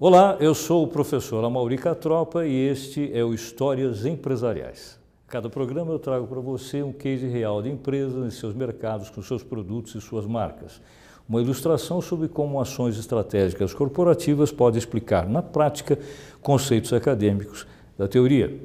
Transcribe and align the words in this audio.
Olá, 0.00 0.36
eu 0.38 0.54
sou 0.54 0.84
o 0.84 0.86
professor 0.86 1.44
Amauri 1.44 1.76
Catropa 1.76 2.46
e 2.46 2.54
este 2.54 3.10
é 3.12 3.24
o 3.24 3.34
Histórias 3.34 4.06
Empresariais. 4.06 4.96
Cada 5.26 5.50
programa 5.50 5.90
eu 5.90 5.98
trago 5.98 6.24
para 6.28 6.38
você 6.38 6.84
um 6.84 6.92
case 6.92 7.26
real 7.26 7.60
de 7.60 7.68
empresas 7.68 8.24
em 8.24 8.30
seus 8.30 8.54
mercados, 8.54 9.10
com 9.10 9.20
seus 9.20 9.42
produtos 9.42 9.96
e 9.96 10.00
suas 10.00 10.24
marcas. 10.24 10.80
Uma 11.28 11.42
ilustração 11.42 12.00
sobre 12.00 12.28
como 12.28 12.60
ações 12.60 12.96
estratégicas 12.96 13.74
corporativas 13.74 14.52
podem 14.52 14.78
explicar 14.78 15.28
na 15.28 15.42
prática 15.42 15.98
conceitos 16.40 16.92
acadêmicos 16.92 17.66
da 17.98 18.06
teoria. 18.06 18.56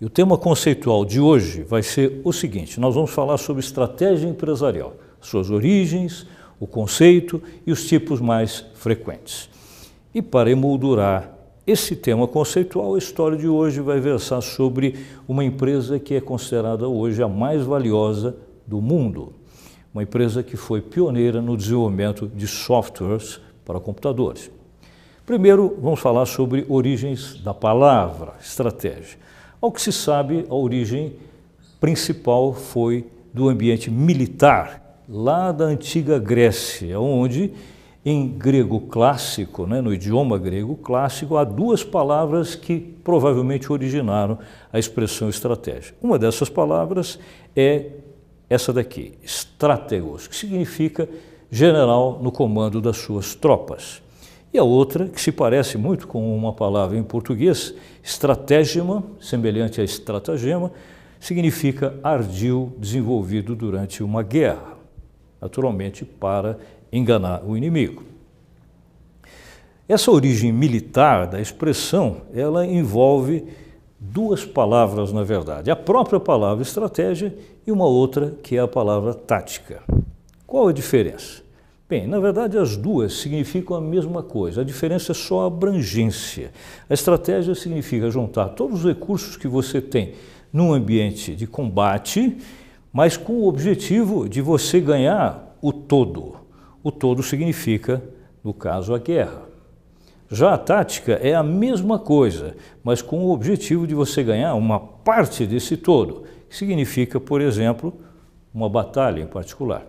E 0.00 0.04
o 0.04 0.10
tema 0.10 0.36
conceitual 0.36 1.04
de 1.04 1.20
hoje 1.20 1.62
vai 1.62 1.84
ser 1.84 2.20
o 2.24 2.32
seguinte: 2.32 2.80
nós 2.80 2.96
vamos 2.96 3.12
falar 3.12 3.38
sobre 3.38 3.62
estratégia 3.62 4.26
empresarial, 4.26 4.96
suas 5.20 5.48
origens, 5.48 6.26
o 6.58 6.66
conceito 6.66 7.40
e 7.64 7.70
os 7.70 7.86
tipos 7.86 8.20
mais 8.20 8.66
frequentes. 8.74 9.56
E 10.18 10.22
para 10.22 10.50
emoldurar 10.50 11.32
esse 11.64 11.94
tema 11.94 12.26
conceitual, 12.26 12.96
a 12.96 12.98
história 12.98 13.38
de 13.38 13.46
hoje 13.46 13.80
vai 13.80 14.00
versar 14.00 14.40
sobre 14.40 14.96
uma 15.28 15.44
empresa 15.44 15.96
que 15.96 16.12
é 16.12 16.20
considerada 16.20 16.88
hoje 16.88 17.22
a 17.22 17.28
mais 17.28 17.62
valiosa 17.62 18.34
do 18.66 18.80
mundo. 18.80 19.32
Uma 19.94 20.02
empresa 20.02 20.42
que 20.42 20.56
foi 20.56 20.80
pioneira 20.80 21.40
no 21.40 21.56
desenvolvimento 21.56 22.26
de 22.26 22.48
softwares 22.48 23.40
para 23.64 23.78
computadores. 23.78 24.50
Primeiro, 25.24 25.78
vamos 25.80 26.00
falar 26.00 26.26
sobre 26.26 26.66
origens 26.68 27.40
da 27.40 27.54
palavra 27.54 28.32
estratégia. 28.40 29.20
Ao 29.60 29.70
que 29.70 29.80
se 29.80 29.92
sabe, 29.92 30.46
a 30.50 30.54
origem 30.56 31.12
principal 31.78 32.52
foi 32.52 33.06
do 33.32 33.48
ambiente 33.48 33.88
militar, 33.88 35.00
lá 35.08 35.52
da 35.52 35.66
antiga 35.66 36.18
Grécia, 36.18 36.98
onde 36.98 37.52
em 38.08 38.26
grego 38.26 38.80
clássico, 38.80 39.66
né, 39.66 39.82
no 39.82 39.92
idioma 39.92 40.38
grego 40.38 40.74
clássico, 40.76 41.36
há 41.36 41.44
duas 41.44 41.84
palavras 41.84 42.54
que 42.54 42.78
provavelmente 43.04 43.70
originaram 43.70 44.38
a 44.72 44.78
expressão 44.78 45.28
estratégia. 45.28 45.94
Uma 46.00 46.18
dessas 46.18 46.48
palavras 46.48 47.18
é 47.54 47.90
essa 48.48 48.72
daqui, 48.72 49.12
strategos, 49.22 50.26
que 50.26 50.34
significa 50.34 51.06
general 51.50 52.18
no 52.22 52.32
comando 52.32 52.80
das 52.80 52.96
suas 52.96 53.34
tropas. 53.34 54.00
E 54.54 54.58
a 54.58 54.64
outra, 54.64 55.06
que 55.06 55.20
se 55.20 55.30
parece 55.30 55.76
muito 55.76 56.06
com 56.08 56.34
uma 56.34 56.54
palavra 56.54 56.96
em 56.96 57.02
português, 57.02 57.74
estratégema, 58.02 59.04
semelhante 59.20 59.82
a 59.82 59.84
estratagema, 59.84 60.72
significa 61.20 61.94
ardil 62.02 62.72
desenvolvido 62.78 63.54
durante 63.54 64.02
uma 64.02 64.22
guerra, 64.22 64.78
naturalmente 65.42 66.06
para 66.06 66.58
enganar 66.92 67.42
o 67.44 67.56
inimigo. 67.56 68.02
Essa 69.88 70.10
origem 70.10 70.52
militar 70.52 71.26
da 71.26 71.40
expressão, 71.40 72.18
ela 72.34 72.66
envolve 72.66 73.44
duas 73.98 74.44
palavras, 74.44 75.12
na 75.12 75.24
verdade. 75.24 75.70
A 75.70 75.76
própria 75.76 76.20
palavra 76.20 76.62
estratégia 76.62 77.34
e 77.66 77.72
uma 77.72 77.86
outra 77.86 78.34
que 78.42 78.56
é 78.56 78.60
a 78.60 78.68
palavra 78.68 79.14
tática. 79.14 79.82
Qual 80.46 80.68
a 80.68 80.72
diferença? 80.72 81.42
Bem, 81.88 82.06
na 82.06 82.20
verdade 82.20 82.58
as 82.58 82.76
duas 82.76 83.14
significam 83.14 83.74
a 83.74 83.80
mesma 83.80 84.22
coisa, 84.22 84.60
a 84.60 84.64
diferença 84.64 85.12
é 85.12 85.14
só 85.14 85.44
a 85.44 85.46
abrangência. 85.46 86.52
A 86.88 86.92
estratégia 86.92 87.54
significa 87.54 88.10
juntar 88.10 88.50
todos 88.50 88.80
os 88.80 88.84
recursos 88.84 89.38
que 89.38 89.48
você 89.48 89.80
tem 89.80 90.12
num 90.52 90.74
ambiente 90.74 91.34
de 91.34 91.46
combate, 91.46 92.36
mas 92.92 93.16
com 93.16 93.32
o 93.32 93.48
objetivo 93.48 94.28
de 94.28 94.42
você 94.42 94.80
ganhar 94.80 95.56
o 95.62 95.72
todo. 95.72 96.36
O 96.82 96.92
todo 96.92 97.22
significa, 97.22 98.02
no 98.42 98.54
caso, 98.54 98.94
a 98.94 98.98
guerra. 98.98 99.42
Já 100.30 100.54
a 100.54 100.58
tática 100.58 101.14
é 101.14 101.34
a 101.34 101.42
mesma 101.42 101.98
coisa, 101.98 102.54
mas 102.84 103.00
com 103.00 103.24
o 103.24 103.30
objetivo 103.30 103.86
de 103.86 103.94
você 103.94 104.22
ganhar 104.22 104.54
uma 104.54 104.78
parte 104.78 105.46
desse 105.46 105.76
todo, 105.76 106.24
que 106.48 106.56
significa, 106.56 107.18
por 107.18 107.40
exemplo, 107.40 107.94
uma 108.52 108.68
batalha 108.68 109.22
em 109.22 109.26
particular. 109.26 109.86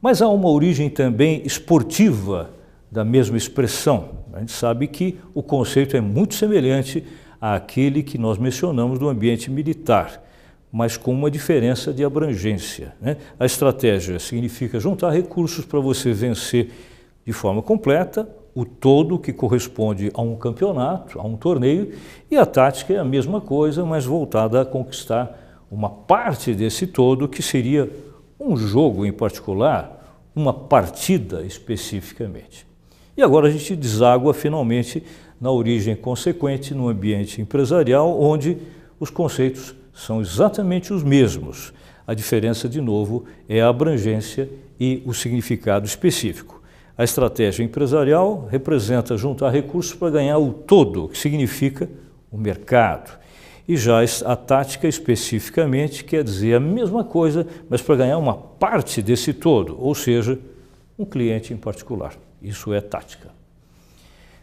Mas 0.00 0.22
há 0.22 0.28
uma 0.28 0.48
origem 0.48 0.88
também 0.88 1.42
esportiva 1.44 2.50
da 2.90 3.04
mesma 3.04 3.36
expressão. 3.36 4.10
A 4.32 4.40
gente 4.40 4.52
sabe 4.52 4.86
que 4.86 5.18
o 5.34 5.42
conceito 5.42 5.96
é 5.96 6.00
muito 6.00 6.34
semelhante 6.34 7.04
àquele 7.40 8.02
que 8.02 8.16
nós 8.16 8.38
mencionamos 8.38 8.98
do 8.98 9.08
ambiente 9.08 9.50
militar 9.50 10.25
mas 10.72 10.96
com 10.96 11.12
uma 11.12 11.30
diferença 11.30 11.92
de 11.92 12.04
abrangência. 12.04 12.94
Né? 13.00 13.16
A 13.38 13.46
estratégia 13.46 14.18
significa 14.18 14.78
juntar 14.78 15.10
recursos 15.10 15.64
para 15.64 15.80
você 15.80 16.12
vencer 16.12 16.70
de 17.24 17.32
forma 17.32 17.62
completa 17.62 18.28
o 18.54 18.64
todo 18.64 19.18
que 19.18 19.34
corresponde 19.34 20.10
a 20.14 20.22
um 20.22 20.34
campeonato, 20.34 21.20
a 21.20 21.22
um 21.22 21.36
torneio, 21.36 21.92
e 22.30 22.36
a 22.36 22.46
tática 22.46 22.94
é 22.94 22.98
a 22.98 23.04
mesma 23.04 23.38
coisa, 23.38 23.84
mas 23.84 24.06
voltada 24.06 24.62
a 24.62 24.64
conquistar 24.64 25.64
uma 25.70 25.90
parte 25.90 26.54
desse 26.54 26.86
todo 26.86 27.28
que 27.28 27.42
seria 27.42 27.90
um 28.40 28.56
jogo 28.56 29.04
em 29.04 29.12
particular, 29.12 30.24
uma 30.34 30.54
partida 30.54 31.42
especificamente. 31.42 32.66
E 33.14 33.22
agora 33.22 33.48
a 33.48 33.50
gente 33.50 33.76
deságua 33.76 34.32
finalmente 34.32 35.02
na 35.40 35.50
origem 35.50 35.94
consequente 35.94 36.74
no 36.74 36.88
ambiente 36.88 37.40
empresarial, 37.42 38.18
onde 38.20 38.56
os 38.98 39.10
conceitos 39.10 39.74
são 39.96 40.20
exatamente 40.20 40.92
os 40.92 41.02
mesmos. 41.02 41.72
A 42.06 42.12
diferença, 42.12 42.68
de 42.68 42.80
novo, 42.82 43.24
é 43.48 43.62
a 43.62 43.68
abrangência 43.68 44.48
e 44.78 45.02
o 45.06 45.14
significado 45.14 45.86
específico. 45.86 46.62
A 46.98 47.02
estratégia 47.02 47.64
empresarial 47.64 48.46
representa 48.50 49.16
juntar 49.16 49.50
recursos 49.50 49.94
para 49.94 50.10
ganhar 50.10 50.38
o 50.38 50.52
todo, 50.52 51.08
que 51.08 51.18
significa 51.18 51.88
o 52.30 52.36
mercado. 52.36 53.18
E 53.66 53.76
já 53.76 54.00
a 54.24 54.36
tática 54.36 54.86
especificamente 54.86 56.04
quer 56.04 56.22
dizer 56.22 56.54
a 56.54 56.60
mesma 56.60 57.02
coisa, 57.02 57.46
mas 57.68 57.80
para 57.80 57.96
ganhar 57.96 58.18
uma 58.18 58.36
parte 58.36 59.00
desse 59.00 59.32
todo, 59.32 59.76
ou 59.80 59.94
seja, 59.94 60.38
um 60.98 61.04
cliente 61.04 61.52
em 61.52 61.56
particular. 61.56 62.14
Isso 62.40 62.72
é 62.72 62.80
tática. 62.80 63.30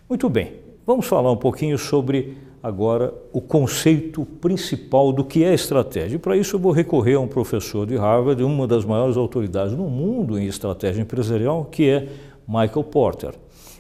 Muito 0.10 0.28
bem, 0.30 0.54
vamos 0.86 1.06
falar 1.06 1.32
um 1.32 1.38
pouquinho 1.38 1.78
sobre 1.78 2.38
agora 2.64 3.14
o 3.34 3.42
conceito 3.42 4.26
principal 4.40 5.12
do 5.12 5.26
que 5.26 5.44
é 5.44 5.54
estratégia. 5.54 6.16
E 6.16 6.20
para 6.20 6.38
isso 6.38 6.56
eu 6.56 6.60
vou 6.60 6.72
recorrer 6.72 7.16
a 7.16 7.20
um 7.20 7.28
professor 7.28 7.86
de 7.86 7.98
Harvard, 7.98 8.42
uma 8.42 8.66
das 8.66 8.86
maiores 8.86 9.18
autoridades 9.18 9.76
no 9.76 9.90
mundo 9.90 10.40
em 10.40 10.48
estratégia 10.48 11.02
empresarial, 11.02 11.66
que 11.66 11.90
é 11.90 12.08
Michael 12.48 12.86
Porter. 12.86 13.34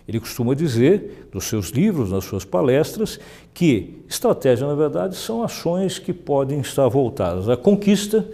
Ele 0.05 0.19
costuma 0.19 0.53
dizer, 0.53 1.29
nos 1.33 1.45
seus 1.45 1.69
livros, 1.69 2.11
nas 2.11 2.25
suas 2.25 2.43
palestras, 2.43 3.17
que 3.53 4.03
estratégia, 4.09 4.67
na 4.67 4.75
verdade, 4.75 5.15
são 5.15 5.41
ações 5.41 5.97
que 5.97 6.11
podem 6.11 6.59
estar 6.59 6.89
voltadas 6.89 7.47
à 7.47 7.55
conquista, 7.55 8.27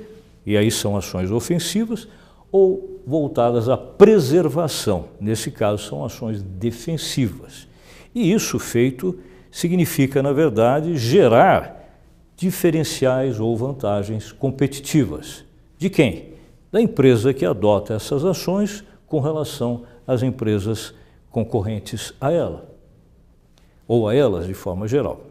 e 0.43 0.57
aí 0.57 0.71
são 0.71 0.97
ações 0.97 1.29
ofensivas, 1.29 2.07
ou 2.51 2.99
voltadas 3.05 3.69
à 3.69 3.77
preservação. 3.77 5.05
Nesse 5.21 5.51
caso, 5.51 5.83
são 5.87 6.03
ações 6.03 6.41
defensivas. 6.41 7.67
E 8.15 8.33
isso 8.33 8.57
feito 8.57 9.19
significa, 9.51 10.21
na 10.21 10.31
verdade, 10.31 10.97
gerar 10.97 11.79
diferenciais 12.35 13.39
ou 13.39 13.55
vantagens 13.57 14.31
competitivas. 14.31 15.43
De 15.77 15.89
quem? 15.89 16.33
Da 16.71 16.79
empresa 16.79 17.33
que 17.33 17.45
adota 17.45 17.93
essas 17.93 18.23
ações 18.23 18.83
com 19.07 19.19
relação 19.19 19.83
às 20.07 20.23
empresas 20.23 20.93
concorrentes 21.31 22.13
a 22.19 22.31
ela, 22.31 22.69
ou 23.87 24.07
a 24.07 24.15
elas 24.15 24.47
de 24.47 24.53
forma 24.53 24.87
geral. 24.87 25.21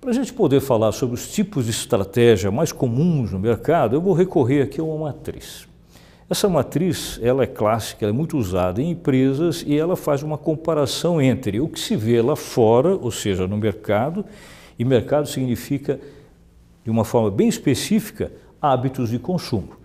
Para 0.00 0.10
a 0.10 0.14
gente 0.14 0.32
poder 0.32 0.60
falar 0.60 0.92
sobre 0.92 1.14
os 1.16 1.32
tipos 1.32 1.64
de 1.64 1.70
estratégia 1.70 2.50
mais 2.50 2.70
comuns 2.70 3.32
no 3.32 3.38
mercado, 3.38 3.96
eu 3.96 4.00
vou 4.00 4.14
recorrer 4.14 4.62
aqui 4.62 4.80
a 4.80 4.84
uma 4.84 5.06
matriz. 5.06 5.66
Essa 6.28 6.48
matriz, 6.48 7.20
ela 7.22 7.44
é 7.44 7.46
clássica, 7.46 8.04
ela 8.04 8.12
é 8.12 8.16
muito 8.16 8.36
usada 8.36 8.82
em 8.82 8.90
empresas 8.90 9.62
e 9.64 9.78
ela 9.78 9.94
faz 9.94 10.24
uma 10.24 10.36
comparação 10.36 11.22
entre 11.22 11.60
o 11.60 11.68
que 11.68 11.78
se 11.78 11.94
vê 11.94 12.20
lá 12.20 12.34
fora, 12.34 12.96
ou 12.96 13.12
seja, 13.12 13.46
no 13.46 13.56
mercado, 13.56 14.24
e 14.76 14.84
mercado 14.84 15.28
significa, 15.28 16.00
de 16.82 16.90
uma 16.90 17.04
forma 17.04 17.30
bem 17.30 17.46
específica, 17.46 18.32
hábitos 18.60 19.10
de 19.10 19.20
consumo. 19.20 19.76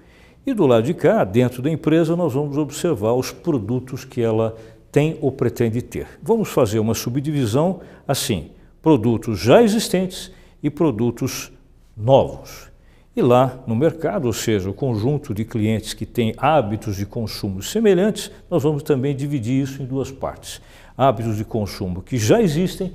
E 0.43 0.51
do 0.51 0.65
lado 0.65 0.83
de 0.83 0.95
cá, 0.95 1.23
dentro 1.23 1.61
da 1.61 1.69
empresa, 1.69 2.15
nós 2.15 2.33
vamos 2.33 2.57
observar 2.57 3.13
os 3.13 3.31
produtos 3.31 4.03
que 4.03 4.19
ela 4.19 4.57
tem 4.91 5.19
ou 5.21 5.31
pretende 5.31 5.79
ter. 5.79 6.07
Vamos 6.23 6.49
fazer 6.49 6.79
uma 6.79 6.95
subdivisão 6.95 7.81
assim: 8.07 8.49
produtos 8.81 9.39
já 9.39 9.61
existentes 9.61 10.31
e 10.63 10.71
produtos 10.71 11.51
novos. 11.95 12.70
E 13.13 13.21
lá 13.21 13.61
no 13.67 13.75
mercado, 13.75 14.25
ou 14.25 14.33
seja, 14.33 14.69
o 14.69 14.73
conjunto 14.73 15.33
de 15.33 15.43
clientes 15.43 15.93
que 15.93 16.05
tem 16.05 16.33
hábitos 16.37 16.95
de 16.95 17.05
consumo 17.05 17.61
semelhantes, 17.61 18.31
nós 18.49 18.63
vamos 18.63 18.83
também 18.83 19.13
dividir 19.13 19.61
isso 19.61 19.81
em 19.81 19.85
duas 19.85 20.09
partes: 20.09 20.61
hábitos 20.97 21.35
de 21.35 21.43
consumo 21.43 22.01
que 22.01 22.17
já 22.17 22.41
existem 22.41 22.93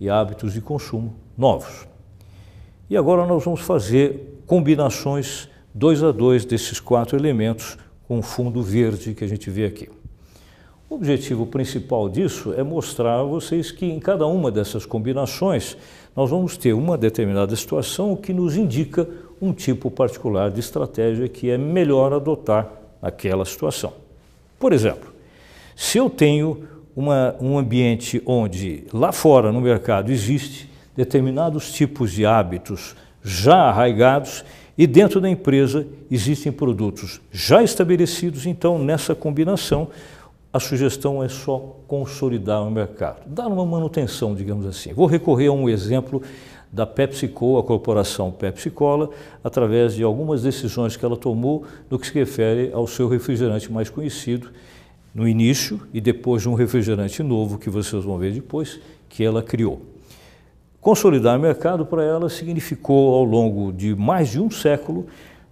e 0.00 0.08
hábitos 0.08 0.54
de 0.54 0.62
consumo 0.62 1.14
novos. 1.36 1.86
E 2.88 2.96
agora 2.96 3.26
nós 3.26 3.44
vamos 3.44 3.60
fazer 3.60 4.40
combinações 4.46 5.50
dois 5.74 6.02
a 6.02 6.10
dois 6.12 6.46
desses 6.46 6.80
quatro 6.80 7.18
elementos 7.18 7.76
com 8.06 8.20
o 8.20 8.22
fundo 8.22 8.62
verde 8.62 9.12
que 9.12 9.22
a 9.22 9.28
gente 9.28 9.50
vê 9.50 9.66
aqui. 9.66 9.90
O 10.88 10.94
objetivo 10.94 11.44
principal 11.44 12.08
disso 12.08 12.54
é 12.54 12.62
mostrar 12.62 13.20
a 13.20 13.22
vocês 13.22 13.70
que 13.70 13.84
em 13.84 14.00
cada 14.00 14.26
uma 14.26 14.50
dessas 14.50 14.86
combinações 14.86 15.76
nós 16.16 16.30
vamos 16.30 16.56
ter 16.56 16.72
uma 16.72 16.96
determinada 16.96 17.54
situação 17.54 18.16
que 18.16 18.32
nos 18.32 18.56
indica 18.56 19.06
um 19.40 19.52
tipo 19.52 19.90
particular 19.90 20.50
de 20.50 20.60
estratégia 20.60 21.28
que 21.28 21.50
é 21.50 21.58
melhor 21.58 22.12
adotar 22.12 22.68
naquela 23.00 23.44
situação. 23.44 23.92
Por 24.58 24.72
exemplo, 24.72 25.12
se 25.76 25.98
eu 25.98 26.10
tenho 26.10 26.64
uma, 26.94 27.36
um 27.40 27.56
ambiente 27.56 28.20
onde 28.26 28.84
lá 28.92 29.12
fora 29.12 29.52
no 29.52 29.60
mercado 29.60 30.10
existe 30.10 30.68
determinados 30.96 31.72
tipos 31.72 32.10
de 32.10 32.26
hábitos 32.26 32.96
já 33.22 33.68
arraigados 33.68 34.44
e 34.76 34.86
dentro 34.86 35.20
da 35.20 35.28
empresa 35.28 35.86
existem 36.10 36.50
produtos 36.50 37.20
já 37.30 37.62
estabelecidos, 37.62 38.46
então 38.46 38.78
nessa 38.78 39.14
combinação 39.14 39.88
a 40.52 40.58
sugestão 40.58 41.22
é 41.22 41.28
só 41.28 41.76
consolidar 41.86 42.62
o 42.66 42.70
mercado, 42.70 43.20
dar 43.26 43.46
uma 43.46 43.64
manutenção, 43.64 44.34
digamos 44.34 44.66
assim. 44.66 44.92
Vou 44.92 45.06
recorrer 45.06 45.48
a 45.48 45.52
um 45.52 45.68
exemplo 45.68 46.22
da 46.70 46.86
PepsiCo, 46.86 47.58
a 47.58 47.62
corporação 47.62 48.30
Pepsi-Cola, 48.30 49.10
através 49.42 49.94
de 49.94 50.02
algumas 50.02 50.42
decisões 50.42 50.96
que 50.96 51.04
ela 51.04 51.16
tomou 51.16 51.64
no 51.90 51.98
que 51.98 52.06
se 52.06 52.12
refere 52.12 52.70
ao 52.72 52.86
seu 52.86 53.08
refrigerante 53.08 53.72
mais 53.72 53.88
conhecido, 53.88 54.50
no 55.14 55.26
início 55.26 55.80
e 55.92 56.00
depois 56.00 56.42
de 56.42 56.48
um 56.48 56.54
refrigerante 56.54 57.22
novo, 57.22 57.58
que 57.58 57.70
vocês 57.70 58.04
vão 58.04 58.18
ver 58.18 58.32
depois, 58.32 58.78
que 59.08 59.24
ela 59.24 59.42
criou. 59.42 59.80
Consolidar 60.80 61.36
o 61.36 61.42
mercado 61.42 61.84
para 61.84 62.04
ela 62.04 62.28
significou, 62.28 63.14
ao 63.14 63.24
longo 63.24 63.72
de 63.72 63.96
mais 63.96 64.28
de 64.28 64.40
um 64.40 64.50
século, 64.50 65.06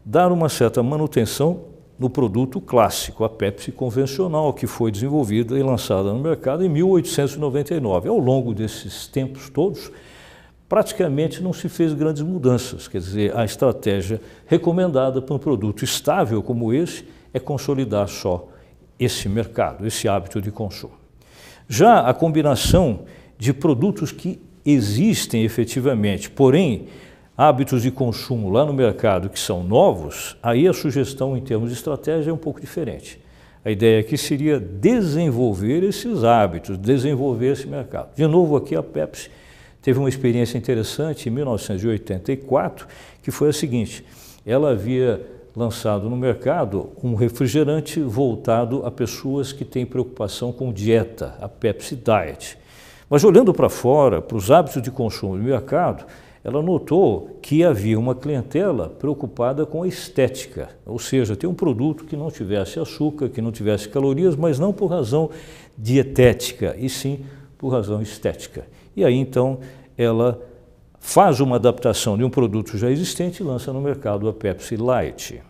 dar 0.04 0.30
uma 0.30 0.48
certa 0.48 0.82
manutenção 0.82 1.64
no 1.98 2.10
produto 2.10 2.60
clássico, 2.60 3.24
a 3.24 3.28
Pepsi 3.28 3.72
convencional, 3.72 4.52
que 4.52 4.66
foi 4.66 4.92
desenvolvida 4.92 5.58
e 5.58 5.62
lançada 5.62 6.12
no 6.12 6.20
mercado 6.20 6.64
em 6.64 6.68
1899. 6.68 8.08
Ao 8.08 8.18
longo 8.18 8.54
desses 8.54 9.08
tempos 9.08 9.48
todos, 9.48 9.90
praticamente 10.68 11.42
não 11.42 11.52
se 11.52 11.68
fez 11.68 11.92
grandes 11.92 12.22
mudanças, 12.22 12.88
quer 12.88 12.98
dizer, 12.98 13.36
a 13.36 13.44
estratégia 13.44 14.20
recomendada 14.46 15.22
para 15.22 15.34
um 15.34 15.38
produto 15.38 15.84
estável 15.84 16.42
como 16.42 16.72
esse 16.72 17.04
é 17.32 17.38
consolidar 17.38 18.08
só 18.08 18.48
esse 18.98 19.28
mercado, 19.28 19.86
esse 19.86 20.08
hábito 20.08 20.40
de 20.40 20.50
consumo. 20.50 20.94
Já 21.68 22.00
a 22.00 22.14
combinação 22.14 23.00
de 23.38 23.52
produtos 23.52 24.10
que 24.10 24.40
existem 24.64 25.44
efetivamente, 25.44 26.30
porém 26.30 26.88
hábitos 27.36 27.82
de 27.82 27.90
consumo 27.90 28.50
lá 28.50 28.64
no 28.64 28.72
mercado 28.72 29.28
que 29.28 29.38
são 29.38 29.62
novos, 29.62 30.36
aí 30.42 30.66
a 30.66 30.72
sugestão 30.72 31.36
em 31.36 31.40
termos 31.40 31.68
de 31.68 31.76
estratégia 31.76 32.30
é 32.30 32.32
um 32.32 32.38
pouco 32.38 32.60
diferente. 32.60 33.20
A 33.64 33.70
ideia 33.70 34.00
aqui 34.00 34.16
seria 34.16 34.58
desenvolver 34.58 35.82
esses 35.82 36.24
hábitos, 36.24 36.78
desenvolver 36.78 37.52
esse 37.52 37.66
mercado. 37.66 38.14
De 38.14 38.26
novo, 38.26 38.56
aqui 38.56 38.74
a 38.74 38.82
Pepsi 38.82 39.28
teve 39.86 40.00
uma 40.00 40.08
experiência 40.08 40.58
interessante 40.58 41.28
em 41.28 41.32
1984, 41.32 42.88
que 43.22 43.30
foi 43.30 43.50
a 43.50 43.52
seguinte: 43.52 44.04
ela 44.44 44.72
havia 44.72 45.24
lançado 45.54 46.10
no 46.10 46.16
mercado 46.16 46.88
um 47.04 47.14
refrigerante 47.14 48.00
voltado 48.00 48.84
a 48.84 48.90
pessoas 48.90 49.52
que 49.52 49.64
têm 49.64 49.86
preocupação 49.86 50.50
com 50.50 50.72
dieta, 50.72 51.36
a 51.40 51.48
Pepsi 51.48 51.94
Diet. 51.94 52.58
Mas 53.08 53.22
olhando 53.22 53.54
para 53.54 53.68
fora, 53.68 54.20
para 54.20 54.36
os 54.36 54.50
hábitos 54.50 54.82
de 54.82 54.90
consumo 54.90 55.36
do 55.36 55.42
mercado, 55.44 56.04
ela 56.42 56.60
notou 56.60 57.38
que 57.40 57.62
havia 57.62 57.96
uma 57.96 58.16
clientela 58.16 58.88
preocupada 58.88 59.64
com 59.64 59.84
a 59.84 59.88
estética, 59.88 60.68
ou 60.84 60.98
seja, 60.98 61.36
ter 61.36 61.46
um 61.46 61.54
produto 61.54 62.04
que 62.04 62.16
não 62.16 62.28
tivesse 62.28 62.80
açúcar, 62.80 63.28
que 63.28 63.40
não 63.40 63.52
tivesse 63.52 63.88
calorias, 63.88 64.34
mas 64.34 64.58
não 64.58 64.72
por 64.72 64.88
razão 64.88 65.30
dietética, 65.78 66.74
e 66.76 66.88
sim 66.88 67.24
por 67.56 67.68
razão 67.68 68.02
estética. 68.02 68.64
E 68.96 69.04
aí 69.04 69.14
então 69.14 69.60
ela 69.96 70.40
faz 70.98 71.38
uma 71.38 71.56
adaptação 71.56 72.16
de 72.16 72.24
um 72.24 72.30
produto 72.30 72.76
já 72.76 72.90
existente 72.90 73.42
e 73.42 73.46
lança 73.46 73.72
no 73.72 73.80
mercado 73.80 74.28
a 74.28 74.32
Pepsi 74.32 74.76
Light. 74.76 75.42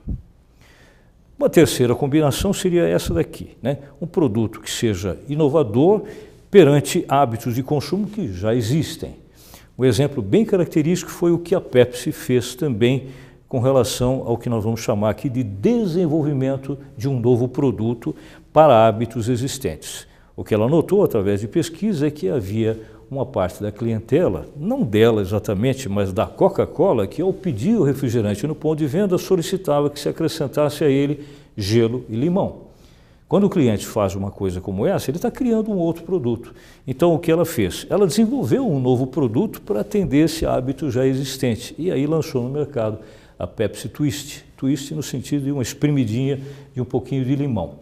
Uma 1.38 1.48
terceira 1.48 1.94
combinação 1.94 2.52
seria 2.52 2.88
essa 2.88 3.14
daqui, 3.14 3.56
né? 3.62 3.78
um 4.00 4.06
produto 4.06 4.60
que 4.60 4.70
seja 4.70 5.19
inovador 5.28 6.02
perante 6.50 7.04
hábitos 7.08 7.54
de 7.54 7.62
consumo 7.62 8.06
que 8.06 8.32
já 8.32 8.54
existem. 8.54 9.16
Um 9.78 9.84
exemplo 9.84 10.22
bem 10.22 10.44
característico 10.44 11.10
foi 11.10 11.31
o 11.32 11.38
que 11.38 11.54
a 11.54 11.60
Pepsi 11.60 12.10
fez 12.10 12.54
também 12.54 13.08
com 13.46 13.60
relação 13.60 14.22
ao 14.26 14.38
que 14.38 14.49
nós 14.49 14.64
vamos 14.64 14.81
chamar 14.81 15.10
aqui 15.10 15.28
de 15.28 15.42
desenvolvimento 15.42 16.78
de 16.96 17.08
um 17.08 17.20
novo 17.20 17.46
produto 17.46 18.14
para 18.52 18.87
hábitos 18.87 19.28
existentes. 19.28 20.06
O 20.34 20.42
que 20.42 20.54
ela 20.54 20.69
notou 20.69 21.04
através 21.04 21.40
de 21.40 21.49
pesquisa 21.49 22.06
é 22.06 22.10
que 22.10 22.28
havia 22.28 22.78
uma 23.11 23.25
parte 23.25 23.62
da 23.62 23.70
clientela, 23.70 24.47
não 24.56 24.82
dela 24.82 25.23
exatamente, 25.23 25.88
mas 25.88 26.12
da 26.12 26.26
Coca-Cola, 26.26 27.06
que 27.06 27.23
ao 27.23 27.32
pedir 27.32 27.76
o 27.76 27.85
refrigerante 27.85 28.47
no 28.47 28.55
ponto 28.55 28.79
de 28.79 28.87
venda 28.87 29.17
solicitava 29.17 29.88
que 29.88 30.00
se 30.00 30.08
acrescentasse 30.08 30.82
a 30.82 30.88
ele 30.88 31.25
gelo 31.56 32.05
e 32.08 32.17
limão. 32.17 32.67
Quando 33.29 33.44
o 33.44 33.50
cliente 33.50 33.87
faz 33.87 34.14
uma 34.14 34.31
coisa 34.31 34.61
como 34.61 34.87
essa, 34.87 35.11
ele 35.11 35.19
está 35.19 35.31
criando 35.31 35.70
um 35.70 35.76
outro 35.76 36.05
produto. 36.05 36.55
Então, 36.87 37.14
o 37.14 37.19
que 37.19 37.31
ela 37.31 37.44
fez? 37.44 37.87
Ela 37.91 38.06
desenvolveu 38.06 38.69
um 38.69 38.79
novo 38.79 39.06
produto 39.06 39.61
para 39.62 39.81
atender 39.81 40.26
esse 40.26 40.47
hábito 40.47 40.91
já 40.91 41.05
existente 41.05 41.75
e 41.76 41.91
aí 41.91 42.06
lançou 42.06 42.43
no 42.43 42.50
mercado 42.50 42.99
a 43.38 43.47
Pepsi 43.47 43.88
Twist. 43.88 44.44
Twist 44.56 44.94
no 44.94 45.02
sentido 45.02 45.44
de 45.44 45.52
uma 45.52 45.62
espremidinha 45.62 46.41
de 46.73 46.81
um 46.81 46.85
pouquinho 46.85 47.25
de 47.25 47.35
limão 47.35 47.75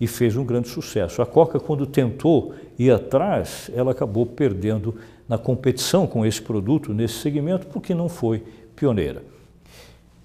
e 0.00 0.06
fez 0.06 0.36
um 0.36 0.44
grande 0.44 0.68
sucesso. 0.68 1.20
A 1.20 1.26
Coca, 1.26 1.60
quando 1.60 1.84
tentou 1.86 2.54
ir 2.78 2.90
atrás, 2.90 3.70
ela 3.74 3.92
acabou 3.92 4.24
perdendo 4.24 4.94
na 5.28 5.36
competição 5.36 6.06
com 6.06 6.24
esse 6.24 6.40
produto 6.40 6.94
nesse 6.94 7.14
segmento 7.14 7.66
porque 7.66 7.94
não 7.94 8.08
foi 8.08 8.42
pioneira. 8.74 9.22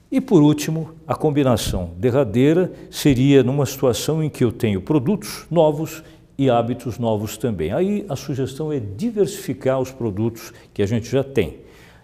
E 0.10 0.22
por 0.22 0.42
último, 0.42 0.92
a 1.06 1.13
combinação 1.13 1.92
derradeira 1.98 2.72
seria 2.89 3.44
numa 3.44 3.66
situação 3.66 4.24
em 4.24 4.30
que 4.30 4.44
eu 4.44 4.51
tenho 4.51 4.80
produtos 4.80 5.45
novos 5.51 6.01
e 6.38 6.50
hábitos 6.50 6.98
novos 6.98 7.38
também. 7.38 7.74
Aí 7.74 8.06
a 8.07 8.16
sugestão 8.16 8.72
é 8.72 8.80
diversificar 8.80 9.80
os 9.80 9.92
produtos 9.92 10.54
que 10.74 10.81
a 10.81 10.86
gente 10.86 11.10
já 11.10 11.24
tem. 11.24 11.57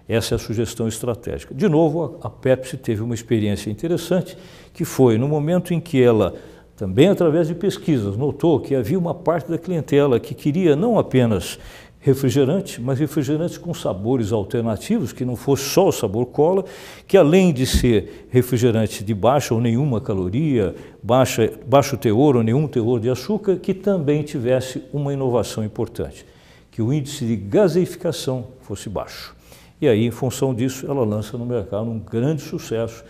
Essa 0.09 0.33
é 0.33 0.35
a 0.35 0.39
sugestão 0.39 0.87
estratégica. 0.89 1.55
De 1.55 1.69
novo, 1.69 2.19
a 2.21 2.29
Pepsi 2.29 2.75
teve 2.75 3.01
uma 3.01 3.13
experiência 3.13 3.69
interessante, 3.69 4.37
que 4.73 4.83
foi 4.83 5.17
no 5.17 5.27
momento 5.27 5.73
em 5.73 5.79
que 5.79 6.01
ela 6.01 6.35
também 6.81 7.09
através 7.09 7.47
de 7.47 7.53
pesquisas, 7.53 8.17
notou 8.17 8.59
que 8.59 8.73
havia 8.73 8.97
uma 8.97 9.13
parte 9.13 9.51
da 9.51 9.55
clientela 9.59 10.19
que 10.19 10.33
queria 10.33 10.75
não 10.75 10.97
apenas 10.97 11.59
refrigerante, 11.99 12.81
mas 12.81 12.97
refrigerantes 12.97 13.55
com 13.55 13.71
sabores 13.71 14.31
alternativos, 14.31 15.13
que 15.13 15.23
não 15.23 15.35
fosse 15.35 15.63
só 15.65 15.89
o 15.89 15.91
sabor 15.91 16.25
cola, 16.25 16.65
que 17.07 17.15
além 17.15 17.53
de 17.53 17.67
ser 17.67 18.27
refrigerante 18.31 19.03
de 19.03 19.13
baixa 19.13 19.53
ou 19.53 19.61
nenhuma 19.61 20.01
caloria, 20.01 20.73
baixa, 21.03 21.53
baixo 21.67 21.95
teor 21.97 22.35
ou 22.35 22.41
nenhum 22.41 22.67
teor 22.67 22.99
de 22.99 23.11
açúcar, 23.11 23.57
que 23.57 23.75
também 23.75 24.23
tivesse 24.23 24.81
uma 24.91 25.13
inovação 25.13 25.63
importante, 25.63 26.25
que 26.71 26.81
o 26.81 26.91
índice 26.91 27.25
de 27.25 27.35
gaseificação 27.35 28.47
fosse 28.61 28.89
baixo. 28.89 29.35
E 29.79 29.87
aí, 29.87 30.03
em 30.03 30.11
função 30.11 30.51
disso, 30.51 30.87
ela 30.87 31.05
lança 31.05 31.37
no 31.37 31.45
mercado 31.45 31.91
um 31.91 31.99
grande 31.99 32.41
sucesso, 32.41 33.03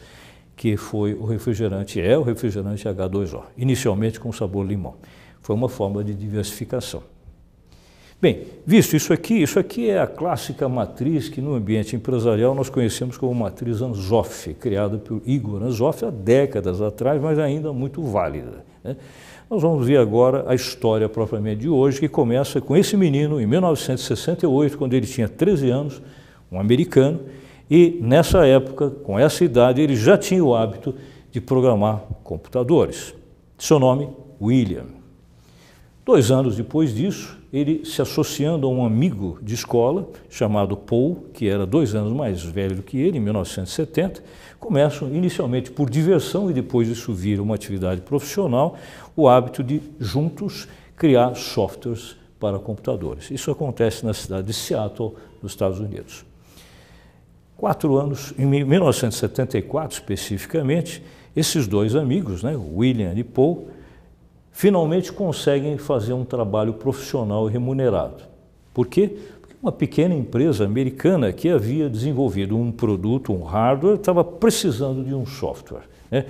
que 0.61 0.77
foi 0.77 1.15
o 1.15 1.25
refrigerante, 1.25 1.99
é 1.99 2.15
o 2.15 2.21
refrigerante 2.21 2.87
H2O, 2.87 3.45
inicialmente 3.57 4.19
com 4.19 4.31
sabor 4.31 4.63
limão. 4.63 4.93
Foi 5.41 5.55
uma 5.55 5.67
forma 5.67 6.03
de 6.03 6.13
diversificação. 6.13 7.01
Bem, 8.21 8.43
visto 8.63 8.95
isso 8.95 9.11
aqui, 9.11 9.41
isso 9.41 9.57
aqui 9.57 9.89
é 9.89 9.99
a 9.99 10.05
clássica 10.05 10.69
matriz 10.69 11.29
que 11.29 11.41
no 11.41 11.55
ambiente 11.55 11.95
empresarial 11.95 12.53
nós 12.53 12.69
conhecemos 12.69 13.17
como 13.17 13.33
matriz 13.33 13.81
Anzoff, 13.81 14.53
criada 14.53 14.99
por 14.99 15.23
Igor 15.25 15.63
Anzoff 15.63 16.05
há 16.05 16.11
décadas 16.11 16.79
atrás, 16.79 17.19
mas 17.19 17.39
ainda 17.39 17.73
muito 17.73 18.03
válida. 18.03 18.63
Né? 18.83 18.95
Nós 19.49 19.63
vamos 19.63 19.87
ver 19.87 19.97
agora 19.97 20.45
a 20.47 20.53
história 20.53 21.09
propriamente 21.09 21.61
de 21.61 21.69
hoje, 21.69 21.99
que 21.99 22.07
começa 22.07 22.61
com 22.61 22.77
esse 22.77 22.95
menino 22.95 23.41
em 23.41 23.47
1968, 23.47 24.77
quando 24.77 24.93
ele 24.93 25.07
tinha 25.07 25.27
13 25.27 25.71
anos, 25.71 25.99
um 26.51 26.59
americano, 26.59 27.19
e 27.73 27.97
nessa 28.01 28.45
época, 28.45 28.89
com 28.89 29.17
essa 29.17 29.45
idade, 29.45 29.79
ele 29.79 29.95
já 29.95 30.17
tinha 30.17 30.43
o 30.43 30.53
hábito 30.53 30.93
de 31.31 31.39
programar 31.39 32.03
computadores. 32.21 33.15
Seu 33.57 33.79
nome, 33.79 34.09
William. 34.41 34.87
Dois 36.03 36.31
anos 36.31 36.57
depois 36.57 36.93
disso, 36.93 37.39
ele 37.53 37.85
se 37.85 38.01
associando 38.01 38.67
a 38.67 38.69
um 38.69 38.83
amigo 38.83 39.39
de 39.41 39.53
escola 39.53 40.09
chamado 40.29 40.75
Paul, 40.75 41.27
que 41.33 41.47
era 41.47 41.65
dois 41.65 41.95
anos 41.95 42.11
mais 42.11 42.43
velho 42.43 42.75
do 42.75 42.83
que 42.83 42.97
ele, 42.97 43.19
em 43.19 43.21
1970, 43.21 44.21
começam 44.59 45.07
inicialmente 45.07 45.71
por 45.71 45.89
diversão 45.89 46.51
e 46.51 46.53
depois 46.53 46.89
isso 46.89 47.13
vira 47.13 47.41
uma 47.41 47.55
atividade 47.55 48.01
profissional, 48.01 48.75
o 49.15 49.29
hábito 49.29 49.63
de 49.63 49.81
juntos 49.97 50.67
criar 50.97 51.35
softwares 51.35 52.17
para 52.37 52.59
computadores. 52.59 53.31
Isso 53.31 53.49
acontece 53.49 54.05
na 54.05 54.13
cidade 54.13 54.47
de 54.47 54.53
Seattle, 54.53 55.13
nos 55.41 55.53
Estados 55.53 55.79
Unidos. 55.79 56.29
Quatro 57.61 57.95
anos, 57.95 58.33
em 58.39 58.45
1974 58.47 59.99
especificamente, 59.99 61.03
esses 61.35 61.67
dois 61.67 61.95
amigos, 61.95 62.41
né, 62.41 62.57
William 62.57 63.13
e 63.15 63.23
Paul, 63.23 63.67
finalmente 64.51 65.13
conseguem 65.13 65.77
fazer 65.77 66.13
um 66.13 66.25
trabalho 66.25 66.73
profissional 66.73 67.45
remunerado. 67.45 68.23
Por 68.73 68.87
quê? 68.87 69.15
Porque 69.39 69.55
uma 69.61 69.71
pequena 69.71 70.15
empresa 70.15 70.65
americana 70.65 71.31
que 71.31 71.49
havia 71.49 71.87
desenvolvido 71.87 72.57
um 72.57 72.71
produto, 72.71 73.31
um 73.31 73.43
hardware, 73.43 73.93
estava 73.93 74.23
precisando 74.23 75.03
de 75.03 75.13
um 75.13 75.27
software. 75.27 75.83
Né? 76.09 76.25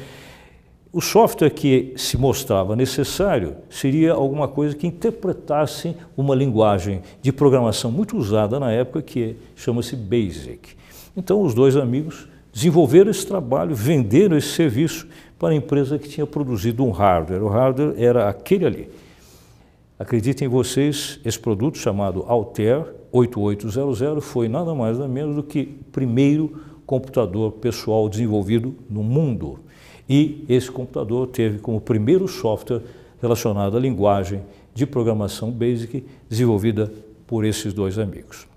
O 0.92 1.00
software 1.00 1.52
que 1.52 1.94
se 1.96 2.18
mostrava 2.18 2.76
necessário 2.76 3.56
seria 3.70 4.12
alguma 4.12 4.50
coisa 4.50 4.76
que 4.76 4.86
interpretasse 4.86 5.96
uma 6.18 6.36
linguagem 6.36 7.02
de 7.22 7.32
programação 7.32 7.90
muito 7.90 8.18
usada 8.18 8.60
na 8.60 8.70
época, 8.70 9.02
que 9.02 9.38
chama-se 9.56 9.96
BASIC. 9.96 10.81
Então, 11.16 11.42
os 11.42 11.54
dois 11.54 11.76
amigos 11.76 12.28
desenvolveram 12.54 13.12
esse 13.12 13.26
trabalho, 13.26 13.76
venderam 13.76 14.38
esse 14.38 14.50
serviço 14.50 15.08
para 15.38 15.50
a 15.50 15.56
empresa 15.56 15.98
que 15.98 16.08
tinha 16.08 16.28
produzido 16.28 16.84
um 16.84 16.92
hardware. 16.92 17.44
O 17.44 17.48
hardware 17.48 17.94
era 17.98 18.30
aquele 18.30 18.66
ali. 18.66 18.90
Acreditem 19.98 20.48
vocês, 20.48 21.20
esse 21.24 21.40
produto 21.40 21.78
chamado 21.78 22.24
Altair 22.28 22.86
8800 23.12 24.24
foi 24.24 24.48
nada 24.48 24.74
mais 24.74 24.98
nada 24.98 25.08
menos 25.08 25.36
do 25.36 25.44
que 25.44 25.78
o 25.82 25.92
primeiro 25.92 26.62
computador 26.86 27.52
pessoal 27.54 28.10
desenvolvido 28.10 28.76
no 28.90 29.04
mundo. 29.04 29.60
E 30.10 30.44
esse 30.50 30.72
computador 30.72 31.28
teve 31.28 31.60
como 31.60 31.80
primeiro 31.80 32.28
software 32.28 32.82
relacionado 33.22 33.78
à 33.78 33.80
linguagem 33.80 34.42
de 34.74 34.86
programação 34.86 35.52
BASIC 35.52 36.04
desenvolvida 36.28 36.92
por 37.28 37.46
esses 37.46 37.74
dois 37.74 38.00
amigos. 38.00 38.48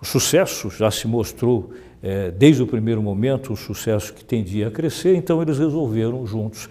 O 0.00 0.04
sucesso 0.04 0.68
já 0.68 0.90
se 0.90 1.06
mostrou 1.06 1.72
é, 2.02 2.30
desde 2.30 2.62
o 2.62 2.66
primeiro 2.66 3.02
momento, 3.02 3.52
um 3.52 3.56
sucesso 3.56 4.12
que 4.12 4.24
tendia 4.24 4.68
a 4.68 4.70
crescer, 4.70 5.14
então 5.14 5.40
eles 5.40 5.58
resolveram 5.58 6.26
juntos 6.26 6.68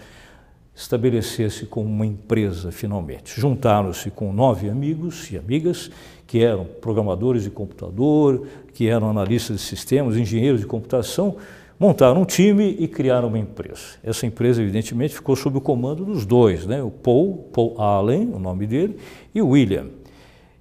estabelecer-se 0.74 1.66
como 1.66 1.88
uma 1.88 2.06
empresa 2.06 2.70
finalmente. 2.70 3.40
Juntaram-se 3.40 4.10
com 4.10 4.32
nove 4.32 4.68
amigos 4.68 5.30
e 5.30 5.38
amigas 5.38 5.90
que 6.26 6.42
eram 6.42 6.64
programadores 6.64 7.44
de 7.44 7.50
computador, 7.50 8.46
que 8.72 8.88
eram 8.88 9.08
analistas 9.08 9.58
de 9.58 9.62
sistemas, 9.62 10.16
engenheiros 10.16 10.60
de 10.60 10.66
computação, 10.66 11.36
montaram 11.78 12.22
um 12.22 12.24
time 12.24 12.76
e 12.78 12.86
criaram 12.88 13.28
uma 13.28 13.38
empresa. 13.38 13.98
Essa 14.02 14.26
empresa, 14.26 14.62
evidentemente, 14.62 15.14
ficou 15.14 15.36
sob 15.36 15.58
o 15.58 15.60
comando 15.60 16.04
dos 16.04 16.24
dois, 16.24 16.66
né? 16.66 16.82
o 16.82 16.90
Paul, 16.90 17.48
Paul 17.52 17.80
Allen, 17.80 18.30
o 18.32 18.38
nome 18.38 18.66
dele, 18.66 18.96
e 19.34 19.42
o 19.42 19.48
William. 19.48 19.86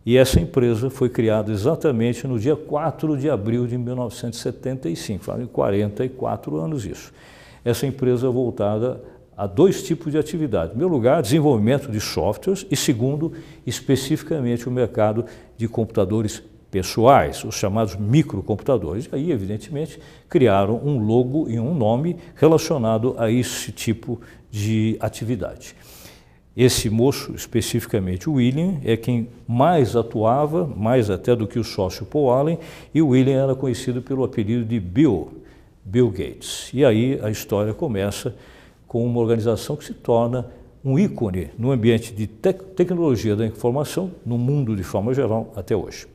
E 0.05 0.17
essa 0.17 0.39
empresa 0.39 0.89
foi 0.89 1.09
criada 1.09 1.51
exatamente 1.51 2.25
no 2.25 2.39
dia 2.39 2.55
4 2.55 3.17
de 3.17 3.29
abril 3.29 3.67
de 3.67 3.77
1975, 3.77 5.23
fazem 5.23 5.45
44 5.45 6.57
anos 6.57 6.85
isso. 6.85 7.13
Essa 7.63 7.85
empresa 7.85 8.29
voltada 8.29 8.99
a 9.37 9.45
dois 9.45 9.83
tipos 9.83 10.11
de 10.11 10.17
atividade. 10.17 10.67
Em 10.67 10.69
primeiro 10.71 10.93
lugar, 10.93 11.21
desenvolvimento 11.21 11.91
de 11.91 11.99
softwares 11.99 12.65
e 12.69 12.75
segundo, 12.75 13.33
especificamente 13.65 14.67
o 14.67 14.71
mercado 14.71 15.25
de 15.55 15.67
computadores 15.67 16.41
pessoais, 16.71 17.43
os 17.43 17.55
chamados 17.55 17.95
microcomputadores. 17.95 19.09
Aí, 19.11 19.31
evidentemente, 19.31 19.99
criaram 20.27 20.81
um 20.83 20.97
logo 20.97 21.49
e 21.49 21.59
um 21.59 21.75
nome 21.75 22.17
relacionado 22.35 23.13
a 23.17 23.29
esse 23.29 23.71
tipo 23.71 24.19
de 24.49 24.97
atividade. 24.99 25.75
Esse 26.55 26.89
moço, 26.89 27.33
especificamente 27.33 28.29
o 28.29 28.33
William, 28.33 28.75
é 28.83 28.97
quem 28.97 29.29
mais 29.47 29.95
atuava, 29.95 30.67
mais 30.67 31.09
até 31.09 31.35
do 31.35 31.47
que 31.47 31.57
o 31.57 31.63
sócio 31.63 32.05
Paul 32.05 32.29
Allen, 32.29 32.59
e 32.93 33.01
o 33.01 33.09
William 33.09 33.43
era 33.43 33.55
conhecido 33.55 34.01
pelo 34.01 34.23
apelido 34.23 34.65
de 34.65 34.79
Bill, 34.79 35.31
Bill 35.85 36.09
Gates. 36.09 36.69
E 36.73 36.83
aí 36.83 37.19
a 37.23 37.29
história 37.29 37.73
começa 37.73 38.35
com 38.85 39.05
uma 39.05 39.21
organização 39.21 39.77
que 39.77 39.85
se 39.85 39.93
torna 39.93 40.45
um 40.83 40.99
ícone 40.99 41.49
no 41.57 41.71
ambiente 41.71 42.13
de 42.13 42.27
te 42.27 42.51
tecnologia 42.51 43.35
da 43.35 43.45
informação, 43.45 44.11
no 44.25 44.37
mundo 44.37 44.75
de 44.75 44.83
forma 44.83 45.13
geral, 45.13 45.53
até 45.55 45.75
hoje. 45.75 46.07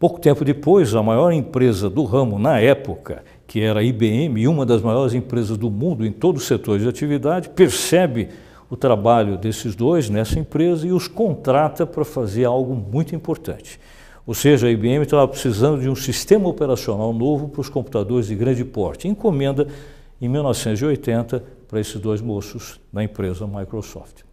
Pouco 0.00 0.18
tempo 0.18 0.44
depois, 0.44 0.94
a 0.94 1.02
maior 1.02 1.30
empresa 1.30 1.90
do 1.90 2.04
ramo 2.04 2.38
na 2.38 2.58
época, 2.58 3.22
que 3.50 3.60
era 3.60 3.80
a 3.80 3.82
IBM, 3.82 4.46
uma 4.46 4.64
das 4.64 4.80
maiores 4.80 5.12
empresas 5.12 5.56
do 5.56 5.68
mundo 5.68 6.06
em 6.06 6.12
todo 6.12 6.36
o 6.36 6.40
setor 6.40 6.78
de 6.78 6.88
atividade, 6.88 7.48
percebe 7.48 8.28
o 8.70 8.76
trabalho 8.76 9.36
desses 9.36 9.74
dois 9.74 10.08
nessa 10.08 10.38
empresa 10.38 10.86
e 10.86 10.92
os 10.92 11.08
contrata 11.08 11.84
para 11.84 12.04
fazer 12.04 12.44
algo 12.44 12.76
muito 12.76 13.12
importante. 13.12 13.80
Ou 14.24 14.34
seja, 14.34 14.68
a 14.68 14.70
IBM 14.70 15.02
estava 15.02 15.26
precisando 15.26 15.80
de 15.80 15.88
um 15.88 15.96
sistema 15.96 16.48
operacional 16.48 17.12
novo 17.12 17.48
para 17.48 17.60
os 17.60 17.68
computadores 17.68 18.28
de 18.28 18.36
grande 18.36 18.64
porte. 18.64 19.08
Encomenda 19.08 19.66
em 20.22 20.28
1980 20.28 21.42
para 21.66 21.80
esses 21.80 22.00
dois 22.00 22.20
moços 22.20 22.78
na 22.92 23.02
empresa 23.02 23.48
Microsoft. 23.48 24.29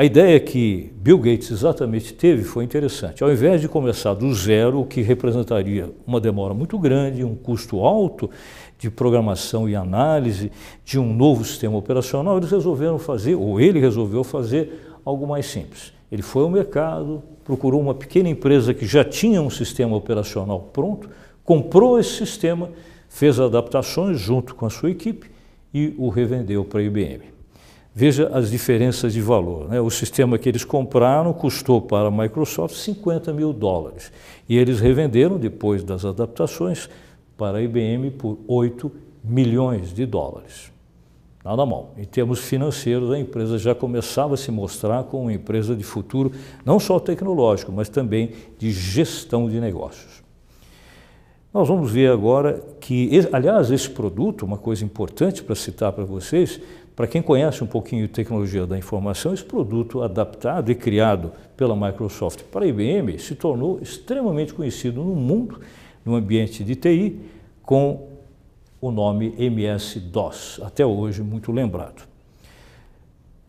A 0.00 0.04
ideia 0.06 0.40
que 0.40 0.90
Bill 0.96 1.18
Gates 1.18 1.50
exatamente 1.50 2.14
teve 2.14 2.42
foi 2.42 2.64
interessante. 2.64 3.22
Ao 3.22 3.30
invés 3.30 3.60
de 3.60 3.68
começar 3.68 4.14
do 4.14 4.32
zero, 4.32 4.80
o 4.80 4.86
que 4.86 5.02
representaria 5.02 5.92
uma 6.06 6.18
demora 6.18 6.54
muito 6.54 6.78
grande, 6.78 7.22
um 7.22 7.34
custo 7.34 7.80
alto 7.80 8.30
de 8.78 8.90
programação 8.90 9.68
e 9.68 9.76
análise 9.76 10.50
de 10.86 10.98
um 10.98 11.12
novo 11.12 11.44
sistema 11.44 11.76
operacional, 11.76 12.38
eles 12.38 12.50
resolveram 12.50 12.98
fazer, 12.98 13.34
ou 13.34 13.60
ele 13.60 13.78
resolveu 13.78 14.24
fazer, 14.24 14.96
algo 15.04 15.26
mais 15.26 15.44
simples. 15.44 15.92
Ele 16.10 16.22
foi 16.22 16.44
ao 16.44 16.48
mercado, 16.48 17.22
procurou 17.44 17.78
uma 17.78 17.92
pequena 17.92 18.30
empresa 18.30 18.72
que 18.72 18.86
já 18.86 19.04
tinha 19.04 19.42
um 19.42 19.50
sistema 19.50 19.94
operacional 19.94 20.70
pronto, 20.72 21.10
comprou 21.44 22.00
esse 22.00 22.16
sistema, 22.16 22.70
fez 23.06 23.38
adaptações 23.38 24.18
junto 24.18 24.54
com 24.54 24.64
a 24.64 24.70
sua 24.70 24.90
equipe 24.90 25.30
e 25.74 25.94
o 25.98 26.08
revendeu 26.08 26.64
para 26.64 26.80
a 26.80 26.84
IBM. 26.84 27.39
Veja 27.94 28.28
as 28.32 28.50
diferenças 28.50 29.12
de 29.12 29.20
valor. 29.20 29.68
Né? 29.68 29.80
O 29.80 29.90
sistema 29.90 30.38
que 30.38 30.48
eles 30.48 30.64
compraram 30.64 31.32
custou 31.32 31.82
para 31.82 32.08
a 32.08 32.10
Microsoft 32.10 32.74
50 32.76 33.32
mil 33.32 33.52
dólares 33.52 34.12
e 34.48 34.56
eles 34.56 34.78
revenderam, 34.78 35.38
depois 35.38 35.82
das 35.82 36.04
adaptações, 36.04 36.88
para 37.36 37.58
a 37.58 37.62
IBM 37.62 38.10
por 38.12 38.38
8 38.46 38.90
milhões 39.24 39.92
de 39.92 40.06
dólares. 40.06 40.70
Nada 41.44 41.64
mal. 41.64 41.94
Em 41.96 42.04
termos 42.04 42.40
financeiros, 42.40 43.10
a 43.10 43.18
empresa 43.18 43.58
já 43.58 43.74
começava 43.74 44.34
a 44.34 44.36
se 44.36 44.50
mostrar 44.50 45.04
como 45.04 45.24
uma 45.24 45.32
empresa 45.32 45.74
de 45.74 45.82
futuro, 45.82 46.32
não 46.64 46.78
só 46.78 47.00
tecnológico, 47.00 47.72
mas 47.72 47.88
também 47.88 48.32
de 48.58 48.70
gestão 48.70 49.48
de 49.48 49.58
negócios. 49.58 50.22
Nós 51.52 51.66
vamos 51.66 51.90
ver 51.90 52.12
agora 52.12 52.62
que, 52.78 53.26
aliás, 53.32 53.70
esse 53.70 53.90
produto, 53.90 54.44
uma 54.44 54.58
coisa 54.58 54.84
importante 54.84 55.42
para 55.42 55.56
citar 55.56 55.92
para 55.92 56.04
vocês, 56.04 56.60
para 57.00 57.06
quem 57.06 57.22
conhece 57.22 57.64
um 57.64 57.66
pouquinho 57.66 58.06
de 58.06 58.12
tecnologia 58.12 58.66
da 58.66 58.76
informação, 58.76 59.32
esse 59.32 59.42
produto 59.42 60.02
adaptado 60.02 60.70
e 60.70 60.74
criado 60.74 61.32
pela 61.56 61.74
Microsoft 61.74 62.42
para 62.52 62.66
a 62.66 62.68
IBM 62.68 63.18
se 63.18 63.34
tornou 63.34 63.80
extremamente 63.80 64.52
conhecido 64.52 65.02
no 65.02 65.16
mundo, 65.16 65.62
no 66.04 66.14
ambiente 66.14 66.62
de 66.62 66.76
TI, 66.76 67.18
com 67.62 68.06
o 68.82 68.90
nome 68.90 69.34
MS-DOS, 69.38 70.60
até 70.62 70.84
hoje 70.84 71.22
muito 71.22 71.50
lembrado. 71.50 72.06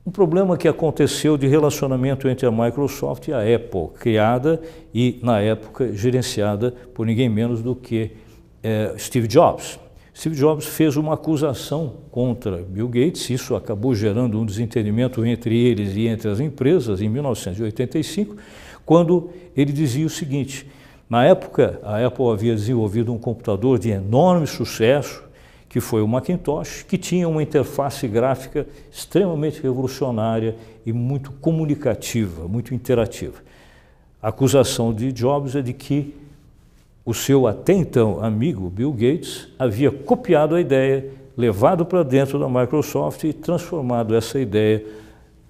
Um 0.07 0.11
problema 0.11 0.55
que 0.55 0.69
aconteceu 0.69 1.35
de 1.37 1.45
relacionamento 1.45 2.29
entre 2.29 2.45
a 2.45 2.51
Microsoft 2.51 3.27
e 3.27 3.33
a 3.33 3.39
Apple, 3.39 3.89
criada 3.99 4.61
e, 4.93 5.19
na 5.21 5.41
época, 5.41 5.91
gerenciada 5.91 6.71
por 6.93 7.05
ninguém 7.05 7.27
menos 7.27 7.61
do 7.61 7.75
que 7.75 8.11
eh, 8.63 8.93
Steve 8.97 9.27
Jobs. 9.27 9.77
Steve 10.13 10.35
Jobs 10.35 10.65
fez 10.65 10.97
uma 10.97 11.13
acusação 11.13 11.93
contra 12.11 12.57
Bill 12.57 12.89
Gates, 12.89 13.29
isso 13.29 13.55
acabou 13.55 13.95
gerando 13.95 14.39
um 14.39 14.45
desentendimento 14.45 15.25
entre 15.25 15.57
eles 15.57 15.95
e 15.95 16.05
entre 16.05 16.29
as 16.29 16.39
empresas 16.39 17.01
em 17.01 17.07
1985, 17.07 18.35
quando 18.85 19.29
ele 19.55 19.71
dizia 19.71 20.05
o 20.05 20.09
seguinte: 20.09 20.67
na 21.09 21.25
época, 21.25 21.79
a 21.83 22.05
Apple 22.05 22.29
havia 22.29 22.53
desenvolvido 22.53 23.13
um 23.13 23.17
computador 23.17 23.79
de 23.79 23.89
enorme 23.89 24.47
sucesso, 24.47 25.23
que 25.67 25.79
foi 25.79 26.01
o 26.01 26.07
Macintosh, 26.07 26.83
que 26.83 26.97
tinha 26.97 27.27
uma 27.27 27.41
interface 27.41 28.05
gráfica 28.07 28.67
extremamente 28.91 29.61
revolucionária 29.61 30.55
e 30.85 30.91
muito 30.91 31.31
comunicativa, 31.33 32.47
muito 32.47 32.73
interativa. 32.73 33.41
A 34.21 34.27
acusação 34.27 34.93
de 34.93 35.11
Jobs 35.13 35.55
é 35.55 35.61
de 35.61 35.73
que 35.73 36.13
o 37.05 37.13
seu 37.13 37.47
até 37.47 37.73
então 37.73 38.23
amigo 38.23 38.69
Bill 38.69 38.91
Gates 38.91 39.47
havia 39.57 39.91
copiado 39.91 40.55
a 40.55 40.61
ideia, 40.61 41.09
levado 41.35 41.85
para 41.85 42.03
dentro 42.03 42.37
da 42.37 42.47
Microsoft 42.47 43.23
e 43.23 43.33
transformado 43.33 44.15
essa 44.15 44.39
ideia 44.39 44.85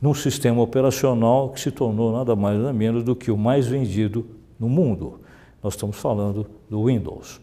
num 0.02 0.14
sistema 0.14 0.62
operacional 0.62 1.50
que 1.50 1.60
se 1.60 1.70
tornou 1.70 2.12
nada 2.12 2.36
mais 2.36 2.58
nada 2.58 2.74
menos 2.74 3.04
do 3.04 3.16
que 3.16 3.30
o 3.30 3.38
mais 3.38 3.68
vendido 3.68 4.26
no 4.60 4.68
mundo. 4.70 5.20
Nós 5.62 5.74
estamos 5.74 5.98
falando 5.98 6.48
do 6.70 6.86
Windows. 6.86 7.40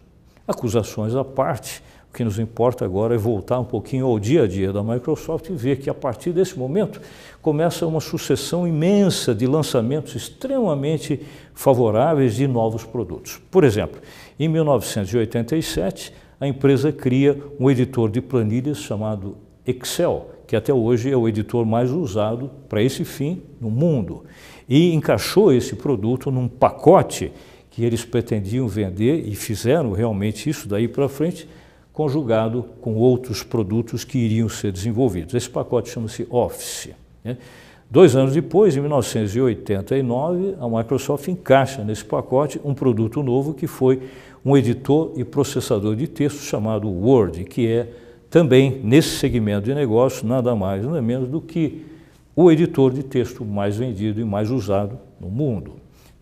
Acusações 0.47 1.15
à 1.15 1.23
parte, 1.25 1.83
o 2.11 2.15
que 2.17 2.25
nos 2.25 2.39
importa 2.39 2.85
agora 2.85 3.15
é 3.15 3.19
voltar 3.19 3.61
um 3.61 3.65
pouquinho 3.65 4.07
ao 4.07 4.19
dia 4.19 4.45
a 4.45 4.47
dia 4.47 4.73
da 4.73 4.83
Microsoft 4.83 5.51
e 5.51 5.53
ver 5.53 5.77
que 5.77 5.91
a 5.91 5.95
partir 5.95 6.33
desse 6.33 6.59
momento 6.59 7.01
começa 7.43 7.87
uma 7.87 8.01
sucessão 8.01 8.67
imensa 8.67 9.35
de 9.35 9.47
lançamentos 9.47 10.15
extremamente 10.15 11.21
favoráveis 11.55 12.35
de 12.35 12.47
novos 12.47 12.85
produtos. 12.85 13.41
Por 13.51 13.63
exemplo, 13.63 14.01
em 14.41 14.49
1987, 14.49 16.13
a 16.41 16.47
empresa 16.47 16.91
cria 16.91 17.39
um 17.61 17.71
editor 17.71 18.11
de 18.11 18.21
planilhas 18.21 18.79
chamado 18.79 19.37
Excel, 19.67 20.31
que 20.47 20.57
até 20.57 20.73
hoje 20.73 21.11
é 21.11 21.17
o 21.17 21.29
editor 21.29 21.67
mais 21.67 21.91
usado 21.91 22.51
para 22.69 22.83
esse 22.83 23.05
fim 23.05 23.43
no 23.61 23.71
mundo, 23.71 24.25
e 24.67 24.95
encaixou 24.95 25.53
esse 25.53 25.77
produto 25.77 26.31
num 26.31 26.49
pacote 26.49 27.33
que 27.71 27.85
eles 27.85 28.05
pretendiam 28.05 28.67
vender 28.67 29.29
e 29.29 29.35
fizeram 29.35 29.93
realmente 29.93 30.49
isso 30.49 30.67
daí 30.67 30.89
para 30.89 31.09
frente, 31.09 31.47
conjugado 31.99 32.65
com 32.81 32.95
outros 32.95 33.43
produtos 33.43 34.05
que 34.05 34.19
iriam 34.19 34.49
ser 34.49 34.71
desenvolvidos. 34.71 35.35
Esse 35.35 35.51
pacote 35.51 35.91
chama-se 35.91 36.25
Office. 36.31 36.91
Né? 37.25 37.37
Dois 37.91 38.15
anos 38.15 38.35
depois, 38.35 38.77
em 38.77 38.81
1989, 38.81 40.55
a 40.61 40.69
Microsoft 40.69 41.27
encaixa 41.27 41.83
nesse 41.83 42.05
pacote 42.05 42.61
um 42.65 42.73
produto 42.73 43.21
novo 43.21 43.53
que 43.53 43.67
foi 43.67 44.01
um 44.45 44.57
editor 44.57 45.11
e 45.17 45.25
processador 45.25 45.97
de 45.97 46.07
texto 46.07 46.39
chamado 46.39 46.89
Word, 46.89 47.43
que 47.43 47.67
é 47.67 47.89
também 48.31 48.81
nesse 48.85 49.17
segmento 49.17 49.65
de 49.65 49.75
negócio 49.75 50.25
nada 50.25 50.55
mais 50.55 50.85
nada 50.85 51.03
menos 51.03 51.29
do 51.29 51.41
que 51.41 51.85
o 52.37 52.49
editor 52.49 52.93
de 52.93 53.03
texto 53.03 53.45
mais 53.45 53.77
vendido 53.77 54.21
e 54.21 54.25
mais 54.25 54.53
usado 54.53 54.97
no 55.21 55.29
mundo, 55.29 55.73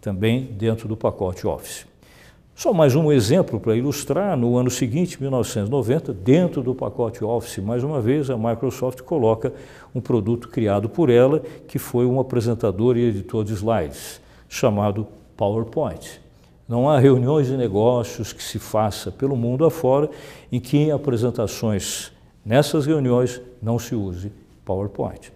também 0.00 0.42
dentro 0.56 0.88
do 0.88 0.96
pacote 0.96 1.46
Office. 1.46 1.84
Só 2.56 2.72
mais 2.72 2.96
um 2.96 3.12
exemplo 3.12 3.60
para 3.60 3.76
ilustrar, 3.76 4.34
no 4.34 4.56
ano 4.56 4.70
seguinte, 4.70 5.20
1990, 5.20 6.14
dentro 6.14 6.62
do 6.62 6.74
pacote 6.74 7.22
Office, 7.22 7.58
mais 7.58 7.84
uma 7.84 8.00
vez, 8.00 8.30
a 8.30 8.38
Microsoft 8.38 9.02
coloca 9.02 9.52
um 9.94 10.00
produto 10.00 10.48
criado 10.48 10.88
por 10.88 11.10
ela, 11.10 11.42
que 11.68 11.78
foi 11.78 12.06
um 12.06 12.18
apresentador 12.18 12.96
e 12.96 13.02
editor 13.02 13.44
de 13.44 13.52
slides, 13.52 14.22
chamado 14.48 15.06
PowerPoint. 15.36 16.18
Não 16.66 16.88
há 16.88 16.98
reuniões 16.98 17.46
de 17.46 17.58
negócios 17.58 18.32
que 18.32 18.42
se 18.42 18.58
faça 18.58 19.10
pelo 19.12 19.36
mundo 19.36 19.66
afora 19.66 20.08
em 20.50 20.58
que 20.58 20.78
em 20.78 20.92
apresentações 20.92 22.10
nessas 22.42 22.86
reuniões 22.86 23.38
não 23.60 23.78
se 23.78 23.94
use 23.94 24.32
PowerPoint. 24.64 25.35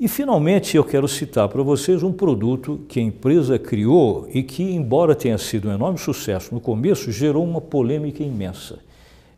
E, 0.00 0.08
finalmente, 0.08 0.78
eu 0.78 0.82
quero 0.82 1.06
citar 1.06 1.46
para 1.50 1.62
vocês 1.62 2.02
um 2.02 2.10
produto 2.10 2.80
que 2.88 2.98
a 2.98 3.02
empresa 3.02 3.58
criou 3.58 4.26
e 4.32 4.42
que, 4.42 4.62
embora 4.62 5.14
tenha 5.14 5.36
sido 5.36 5.68
um 5.68 5.74
enorme 5.74 5.98
sucesso 5.98 6.54
no 6.54 6.60
começo, 6.60 7.12
gerou 7.12 7.44
uma 7.44 7.60
polêmica 7.60 8.22
imensa. 8.22 8.78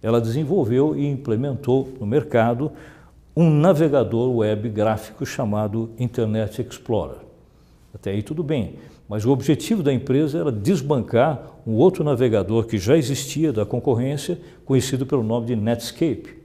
Ela 0.00 0.21
desenvolveu 0.21 0.97
e 0.97 1.04
implementou 1.04 1.88
no 1.99 2.07
mercado 2.07 2.71
um 3.35 3.50
navegador 3.50 4.37
web 4.37 4.69
gráfico 4.69 5.26
chamado 5.26 5.90
Internet 5.99 6.62
Explorer. 6.62 7.16
Até 7.92 8.12
aí 8.12 8.23
tudo 8.23 8.45
bem, 8.45 8.76
mas 9.09 9.25
o 9.25 9.33
objetivo 9.33 9.83
da 9.83 9.92
empresa 9.92 10.38
era 10.38 10.52
desbancar 10.52 11.42
um 11.66 11.73
outro 11.73 12.04
navegador 12.04 12.66
que 12.66 12.78
já 12.78 12.97
existia 12.97 13.52
da 13.52 13.66
concorrência, 13.66 14.38
conhecido 14.64 15.04
pelo 15.07 15.25
nome 15.25 15.47
de 15.47 15.57
Netscape. 15.57 16.42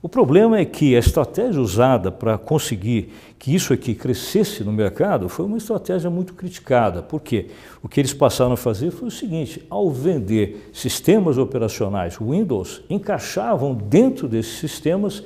O 0.00 0.08
problema 0.08 0.58
é 0.58 0.64
que 0.64 0.94
a 0.94 0.98
estratégia 1.00 1.60
usada 1.60 2.12
para 2.12 2.38
conseguir 2.38 3.12
que 3.36 3.52
isso 3.52 3.72
aqui 3.72 3.96
crescesse 3.96 4.62
no 4.62 4.72
mercado 4.72 5.28
foi 5.28 5.44
uma 5.44 5.56
estratégia 5.56 6.08
muito 6.08 6.34
criticada. 6.34 7.02
Por 7.02 7.20
quê? 7.20 7.46
O 7.82 7.88
que 7.88 8.00
eles 8.00 8.14
passaram 8.14 8.52
a 8.52 8.56
fazer 8.56 8.92
foi 8.92 9.08
o 9.08 9.10
seguinte: 9.10 9.64
ao 9.68 9.90
vender 9.90 10.70
sistemas 10.72 11.36
operacionais 11.36 12.16
Windows, 12.16 12.80
encaixavam 12.88 13.74
dentro 13.74 14.28
desses 14.28 14.58
sistemas, 14.58 15.24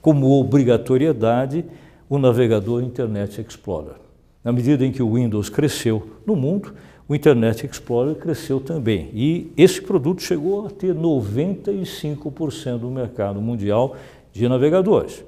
como 0.00 0.38
obrigatoriedade, 0.38 1.64
o 2.08 2.16
navegador 2.16 2.80
Internet 2.80 3.40
Explorer. 3.40 3.96
Na 4.44 4.52
medida 4.52 4.86
em 4.86 4.92
que 4.92 5.02
o 5.02 5.14
Windows 5.14 5.48
cresceu 5.48 6.20
no 6.24 6.36
mundo, 6.36 6.74
o 7.12 7.14
Internet 7.14 7.66
Explorer 7.66 8.14
cresceu 8.14 8.58
também. 8.58 9.10
E 9.12 9.52
esse 9.54 9.82
produto 9.82 10.22
chegou 10.22 10.66
a 10.66 10.70
ter 10.70 10.94
95% 10.94 12.78
do 12.78 12.90
mercado 12.90 13.38
mundial 13.38 13.96
de 14.32 14.48
navegadores. 14.48 15.22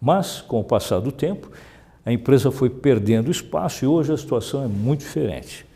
Mas, 0.00 0.40
com 0.40 0.58
o 0.58 0.64
passar 0.64 1.00
do 1.00 1.12
tempo, 1.12 1.50
a 2.02 2.10
empresa 2.10 2.50
foi 2.50 2.70
perdendo 2.70 3.30
espaço 3.30 3.84
e 3.84 3.86
hoje 3.86 4.10
a 4.10 4.16
situação 4.16 4.64
é 4.64 4.66
muito 4.66 5.00
diferente. 5.00 5.66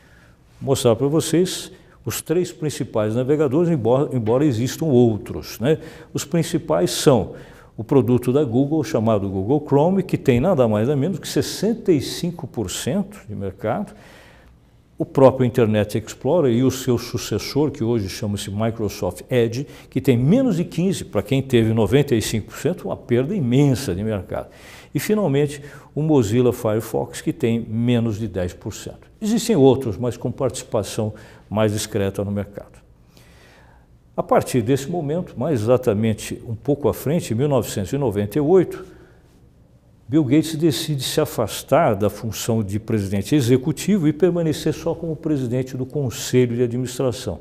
Vou 0.58 0.70
mostrar 0.70 0.96
para 0.96 1.06
vocês 1.06 1.70
os 2.02 2.22
três 2.22 2.50
principais 2.50 3.14
navegadores, 3.14 3.70
embora, 3.70 4.08
embora 4.16 4.42
existam 4.42 4.86
outros. 4.86 5.60
Né? 5.60 5.76
Os 6.14 6.24
principais 6.24 6.92
são 6.92 7.34
o 7.76 7.84
produto 7.84 8.32
da 8.32 8.42
Google, 8.42 8.82
chamado 8.82 9.28
Google 9.28 9.62
Chrome, 9.66 10.02
que 10.02 10.16
tem 10.16 10.40
nada 10.40 10.66
mais 10.66 10.88
nada 10.88 10.98
menos 10.98 11.18
que 11.18 11.28
65% 11.28 13.26
de 13.28 13.34
mercado, 13.34 13.92
o 15.00 15.06
próprio 15.06 15.46
Internet 15.46 15.96
Explorer 15.96 16.52
e 16.52 16.62
o 16.62 16.70
seu 16.70 16.98
sucessor, 16.98 17.70
que 17.70 17.82
hoje 17.82 18.06
chama-se 18.06 18.50
Microsoft 18.50 19.22
Edge, 19.30 19.66
que 19.88 19.98
tem 19.98 20.14
menos 20.14 20.58
de 20.58 20.64
15%, 20.66 21.08
para 21.08 21.22
quem 21.22 21.40
teve 21.40 21.72
95%, 21.72 22.84
uma 22.84 22.98
perda 22.98 23.34
imensa 23.34 23.94
de 23.94 24.04
mercado. 24.04 24.48
E, 24.94 25.00
finalmente, 25.00 25.62
o 25.94 26.02
Mozilla 26.02 26.52
Firefox, 26.52 27.22
que 27.22 27.32
tem 27.32 27.60
menos 27.60 28.18
de 28.18 28.28
10%. 28.28 28.92
Existem 29.22 29.56
outros, 29.56 29.96
mas 29.96 30.18
com 30.18 30.30
participação 30.30 31.14
mais 31.48 31.72
discreta 31.72 32.22
no 32.22 32.30
mercado. 32.30 32.78
A 34.14 34.22
partir 34.22 34.60
desse 34.60 34.90
momento, 34.90 35.32
mais 35.34 35.62
exatamente 35.62 36.42
um 36.46 36.54
pouco 36.54 36.90
à 36.90 36.92
frente, 36.92 37.32
em 37.32 37.36
1998, 37.38 38.99
Bill 40.10 40.24
Gates 40.24 40.56
decide 40.56 41.04
se 41.04 41.20
afastar 41.20 41.94
da 41.94 42.10
função 42.10 42.64
de 42.64 42.80
presidente 42.80 43.36
executivo 43.36 44.08
e 44.08 44.12
permanecer 44.12 44.74
só 44.74 44.92
como 44.92 45.14
presidente 45.14 45.76
do 45.76 45.86
conselho 45.86 46.56
de 46.56 46.64
administração. 46.64 47.38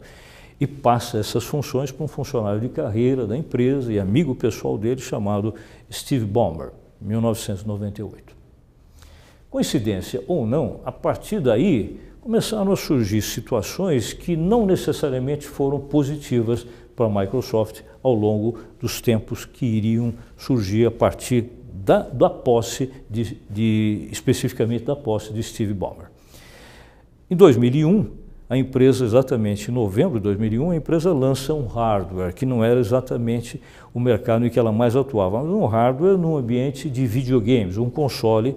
E 0.62 0.68
passa 0.68 1.18
essas 1.18 1.44
funções 1.44 1.92
para 1.92 2.06
um 2.06 2.08
funcionário 2.08 2.62
de 2.62 2.70
carreira 2.70 3.26
da 3.26 3.36
empresa 3.36 3.92
e 3.92 4.00
amigo 4.00 4.36
pessoal 4.36 4.78
dele 4.78 5.02
chamado 5.02 5.56
Steve 5.92 6.26
Ballmer, 6.26 6.70
1998. 7.02 8.36
Coincidência 9.50 10.24
ou 10.28 10.46
não, 10.46 10.82
a 10.86 10.92
partir 10.92 11.40
daí 11.40 12.00
começaram 12.22 12.72
a 12.72 12.76
surgir 12.76 13.24
situações 13.24 14.14
que 14.14 14.38
não 14.38 14.68
necessariamente 14.68 15.48
foram 15.48 15.80
positivas 15.80 16.68
para 16.96 17.08
a 17.08 17.10
Microsoft 17.10 17.82
ao 18.04 18.14
longo 18.14 18.60
dos 18.80 19.02
tempos 19.02 19.44
que 19.44 19.66
iriam 19.66 20.14
surgir 20.38 20.86
a 20.86 20.92
partir 20.92 21.50
da, 21.90 22.02
da 22.02 22.30
posse, 22.30 22.92
de, 23.10 23.36
de, 23.50 24.08
especificamente 24.12 24.84
da 24.84 24.96
posse 24.96 25.34
de 25.34 25.42
Steve 25.42 25.74
Ballmer. 25.74 26.06
Em 27.32 27.36
2001, 27.36 28.12
a 28.48 28.56
empresa, 28.56 29.04
exatamente 29.04 29.72
em 29.72 29.74
novembro 29.74 30.20
de 30.20 30.24
2001, 30.26 30.70
a 30.70 30.76
empresa 30.76 31.12
lança 31.12 31.52
um 31.52 31.66
hardware 31.66 32.32
que 32.32 32.46
não 32.46 32.64
era 32.64 32.80
exatamente 32.80 33.60
o 33.92 34.00
mercado 34.00 34.46
em 34.46 34.52
que 34.52 34.60
ela 34.60 34.72
mais 34.72 34.96
atuava, 34.96 35.42
mas 35.42 35.52
um 35.52 35.66
hardware 35.66 36.16
num 36.16 36.38
ambiente 36.38 36.92
de 36.92 37.08
videogames, 37.08 37.76
um 37.80 37.90
console 37.90 38.56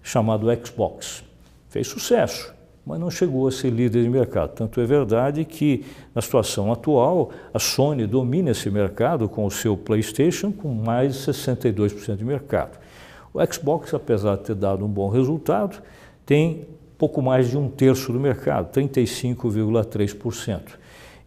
chamado 0.00 0.46
Xbox. 0.64 1.24
Fez 1.68 1.88
sucesso 1.88 2.54
mas 2.84 2.98
não 2.98 3.10
chegou 3.10 3.46
a 3.46 3.52
ser 3.52 3.70
líder 3.70 4.02
de 4.02 4.08
mercado. 4.08 4.50
Tanto 4.50 4.80
é 4.80 4.84
verdade 4.84 5.44
que, 5.44 5.84
na 6.14 6.20
situação 6.20 6.72
atual, 6.72 7.30
a 7.54 7.58
Sony 7.58 8.06
domina 8.06 8.50
esse 8.50 8.70
mercado 8.70 9.28
com 9.28 9.46
o 9.46 9.50
seu 9.50 9.76
PlayStation 9.76 10.50
com 10.50 10.68
mais 10.68 11.14
de 11.14 11.20
62% 11.32 12.16
de 12.16 12.24
mercado. 12.24 12.78
O 13.32 13.40
Xbox, 13.46 13.94
apesar 13.94 14.36
de 14.36 14.44
ter 14.44 14.54
dado 14.54 14.84
um 14.84 14.88
bom 14.88 15.08
resultado, 15.08 15.80
tem 16.26 16.66
pouco 16.98 17.22
mais 17.22 17.50
de 17.50 17.56
um 17.56 17.68
terço 17.68 18.12
do 18.12 18.20
mercado, 18.20 18.72
35,3%. 18.72 20.60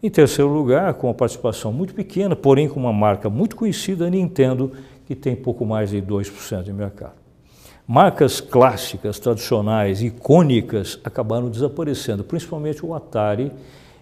Em 0.04 0.10
terceiro 0.10 0.52
lugar, 0.52 0.94
com 0.94 1.08
uma 1.08 1.14
participação 1.14 1.74
muito 1.74 1.94
pequena, 1.94 2.36
porém 2.36 2.70
com 2.70 2.80
uma 2.80 2.94
marca 2.94 3.30
muito 3.30 3.56
conhecida, 3.56 4.06
a 4.06 4.10
Nintendo, 4.10 4.72
que 5.06 5.16
tem 5.16 5.36
pouco 5.36 5.66
mais 5.66 5.90
de 5.90 6.02
2% 6.02 6.64
de 6.64 6.72
mercado. 6.72 7.25
Marcas 7.88 8.42
clássicas, 8.42 9.20
tradicionais, 9.20 10.02
icônicas 10.02 11.00
acabaram 11.04 11.52
desaparecendo, 11.52 12.24
principalmente 12.24 12.84
o 12.84 12.96
Atari 12.96 13.52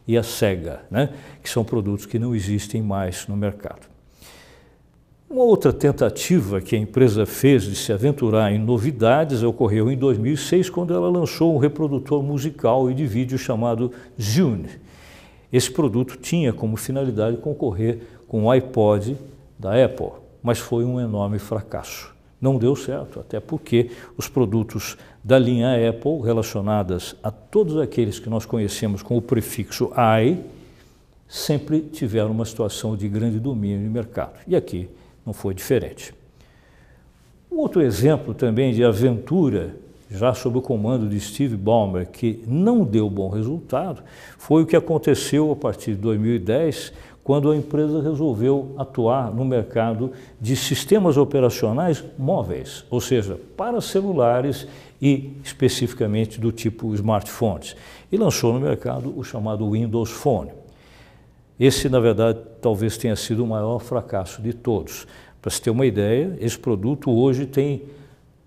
e 0.08 0.17
a 0.17 0.24
Sega, 0.24 0.84
né? 0.89 1.10
que 1.41 1.50
são 1.50 1.65
produtos 1.65 2.06
que 2.06 2.17
não 2.17 2.34
existem 2.34 2.82
mais 2.82 3.28
no 3.28 3.36
mercado. 3.36 3.91
Uma 5.30 5.43
outra 5.43 5.74
tentativa 5.74 6.62
que 6.62 6.78
a 6.78 6.80
empresa 6.80 7.26
fez 7.26 7.63
de 7.63 7.76
se 7.76 7.91
aventurar 7.91 8.54
em 8.54 8.60
novidades 8.60 9.43
ocorreu 9.43 9.91
em 9.91 9.98
2006, 9.98 10.69
quando 10.69 10.93
ela 10.93 11.10
lançou 11.10 11.54
um 11.54 11.58
reprodutor 11.58 12.24
musical 12.24 12.89
e 12.89 12.93
de 12.93 13.06
vídeo 13.06 13.38
chamado 13.38 13.91
Zune. 14.22 14.69
Esse 15.52 15.69
produto 15.69 16.15
tinha 16.15 16.54
como 16.54 16.78
finalidade 16.78 17.36
concorrer 17.36 18.00
com 18.30 18.46
o 18.46 18.52
iPod 18.52 19.17
da 19.60 19.84
Apple, 19.84 20.12
mas 20.41 20.58
foi 20.58 20.86
um 20.86 21.02
enorme 21.02 21.38
fracasso 21.38 22.12
não 22.44 22.58
deu 22.58 22.76
certo, 22.76 23.22
até 23.22 23.40
porque 23.40 23.90
os 24.18 24.28
produtos 24.28 24.98
da 25.24 25.40
linha 25.40 25.90
Apple 25.90 26.20
relacionadas 26.22 27.16
a 27.24 27.32
todos 27.32 27.78
aqueles 27.78 28.20
que 28.20 28.30
nós 28.30 28.46
conhecemos 28.46 29.02
com 29.02 29.16
o 29.16 29.22
prefixo 29.22 29.90
i 29.96 30.38
sempre 31.26 31.80
tiveram 31.80 32.32
uma 32.32 32.44
situação 32.44 32.98
de 32.98 33.08
grande 33.08 33.40
domínio 33.40 33.80
de 33.80 33.90
mercado. 33.90 34.34
E 34.46 34.58
aqui 34.58 34.90
não 35.26 35.32
foi 35.32 35.54
diferente. 35.54 36.14
Um 37.50 37.60
outro 37.60 37.82
exemplo 37.82 38.34
também 38.34 38.74
de 38.74 38.84
aventura 38.84 39.78
já 40.12 40.34
sob 40.34 40.58
o 40.58 40.62
comando 40.62 41.08
de 41.08 41.20
Steve 41.22 41.56
Ballmer, 41.56 42.08
que 42.08 42.44
não 42.46 42.84
deu 42.84 43.10
bom 43.10 43.30
resultado, 43.30 44.04
foi 44.38 44.64
o 44.64 44.66
que 44.66 44.76
aconteceu 44.76 45.50
a 45.50 45.56
partir 45.56 45.96
de 45.96 46.02
2010, 46.02 46.92
quando 47.24 47.50
a 47.50 47.56
empresa 47.56 48.02
resolveu 48.02 48.74
atuar 48.78 49.34
no 49.34 49.46
mercado 49.46 50.12
de 50.42 50.56
sistemas 50.56 51.16
operacionais 51.16 52.04
móveis, 52.18 52.84
ou 52.90 53.00
seja, 53.00 53.40
para 53.56 53.80
celulares 53.80 54.68
e 55.02 55.38
especificamente 55.44 56.40
do 56.40 56.52
tipo 56.52 56.94
smartphones, 56.94 57.76
e 58.12 58.18
lançou 58.18 58.54
no 58.54 58.60
mercado 58.60 59.14
o 59.18 59.24
chamado 59.24 59.70
Windows 59.72 60.12
Phone. 60.12 60.52
Esse, 61.60 61.88
na 61.88 62.00
verdade, 62.00 62.40
talvez 62.62 62.98
tenha 62.98 63.16
sido 63.16 63.44
o 63.44 63.48
maior 63.48 63.80
fracasso 63.80 64.42
de 64.42 64.54
todos. 64.54 65.08
Para 65.42 65.52
se 65.52 65.62
ter 65.62 65.70
uma 65.70 65.86
ideia, 65.86 66.36
esse 66.42 66.58
produto 66.58 67.12
hoje 67.12 67.46
tem 67.46 67.84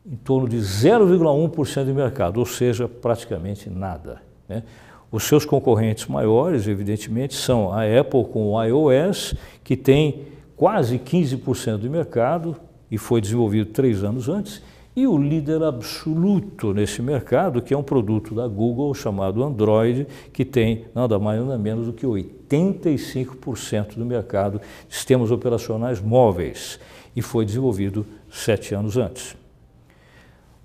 em 0.04 0.16
torno 0.16 0.48
de 0.48 0.58
0,1% 0.58 1.84
de 1.84 1.92
mercado, 1.92 2.38
ou 2.38 2.46
seja, 2.46 2.86
praticamente 2.86 3.70
nada. 3.70 4.22
Né? 4.48 4.62
Os 5.10 5.24
seus 5.24 5.44
concorrentes 5.44 6.06
maiores, 6.06 6.66
evidentemente, 6.66 7.34
são 7.34 7.72
a 7.72 7.82
Apple 7.82 8.24
com 8.24 8.52
o 8.52 8.62
iOS, 8.62 9.34
que 9.62 9.76
tem 9.76 10.22
quase 10.56 10.98
15% 10.98 11.78
de 11.78 11.88
mercado 11.88 12.56
e 12.90 12.98
foi 12.98 13.20
desenvolvido 13.20 13.70
três 13.72 14.02
anos 14.02 14.28
antes, 14.28 14.62
e 14.96 15.06
o 15.06 15.18
líder 15.18 15.62
absoluto 15.62 16.72
nesse 16.72 17.02
mercado, 17.02 17.60
que 17.60 17.74
é 17.74 17.76
um 17.76 17.82
produto 17.82 18.34
da 18.34 18.48
Google 18.48 18.94
chamado 18.94 19.44
Android, 19.44 20.06
que 20.32 20.42
tem 20.42 20.86
nada 20.94 21.18
mais 21.18 21.38
nada 21.40 21.58
menos 21.58 21.86
do 21.86 21.92
que 21.92 22.06
85% 22.06 23.96
do 23.96 24.06
mercado 24.06 24.58
de 24.88 24.94
sistemas 24.94 25.30
operacionais 25.30 26.00
móveis 26.00 26.80
e 27.14 27.20
foi 27.20 27.44
desenvolvido 27.44 28.06
sete 28.30 28.74
anos 28.74 28.96
antes. 28.96 29.36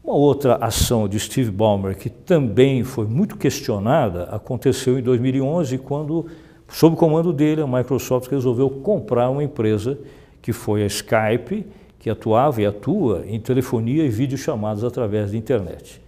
Uma 0.04 0.16
outra 0.16 0.56
ação 0.56 1.08
de 1.08 1.20
Steve 1.20 1.52
Ballmer 1.52 1.96
que 1.96 2.10
também 2.10 2.84
foi 2.84 3.06
muito 3.06 3.38
questionada 3.38 4.24
aconteceu 4.24 4.98
em 4.98 5.02
2011, 5.04 5.78
quando, 5.78 6.26
sob 6.68 6.96
comando 6.96 7.32
dele, 7.32 7.62
a 7.62 7.68
Microsoft 7.68 8.30
resolveu 8.30 8.68
comprar 8.70 9.30
uma 9.30 9.44
empresa 9.44 10.00
que 10.42 10.52
foi 10.52 10.82
a 10.82 10.88
Skype, 10.88 11.68
que 12.00 12.10
atuava 12.10 12.64
e 12.64 12.66
atua 12.66 13.24
em 13.28 13.40
telefonia 13.40 14.04
e 14.04 14.10
videochamadas 14.10 14.84
através 14.84 15.32
da 15.32 15.38
internet. 15.38 16.02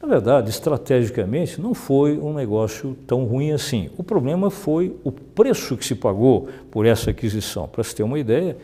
Na 0.00 0.08
verdade, 0.08 0.48
estrategicamente, 0.48 1.60
não 1.60 1.74
foi 1.74 2.16
um 2.16 2.32
negócio 2.32 2.96
tão 3.06 3.26
ruim 3.26 3.52
assim. 3.52 3.90
O 3.98 4.02
problema 4.02 4.50
foi 4.50 4.96
o 5.04 5.12
preço 5.12 5.76
que 5.76 5.84
se 5.84 5.94
pagou 5.94 6.48
por 6.70 6.86
essa 6.86 7.10
aquisição. 7.10 7.68
Para 7.68 7.84
se 7.84 7.94
ter 7.94 8.02
uma 8.02 8.18
ideia, 8.18 8.56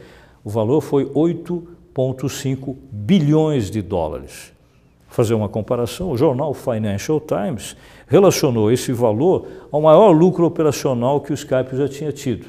o 0.43 0.49
valor 0.49 0.81
foi 0.81 1.11
8,5 2.03 2.77
bilhões 2.91 3.71
de 3.71 3.83
dólares. 3.83 4.53
Fazer 5.09 5.35
uma 5.35 5.49
comparação, 5.49 6.11
o 6.11 6.17
jornal 6.17 6.53
Financial 6.53 7.21
Times 7.21 7.77
relacionou 8.07 8.71
esse 8.71 8.93
valor 8.93 9.47
ao 9.71 9.81
maior 9.81 10.11
lucro 10.11 10.45
operacional 10.45 11.21
que 11.21 11.33
o 11.33 11.35
Skype 11.35 11.77
já 11.77 11.89
tinha 11.89 12.13
tido 12.13 12.47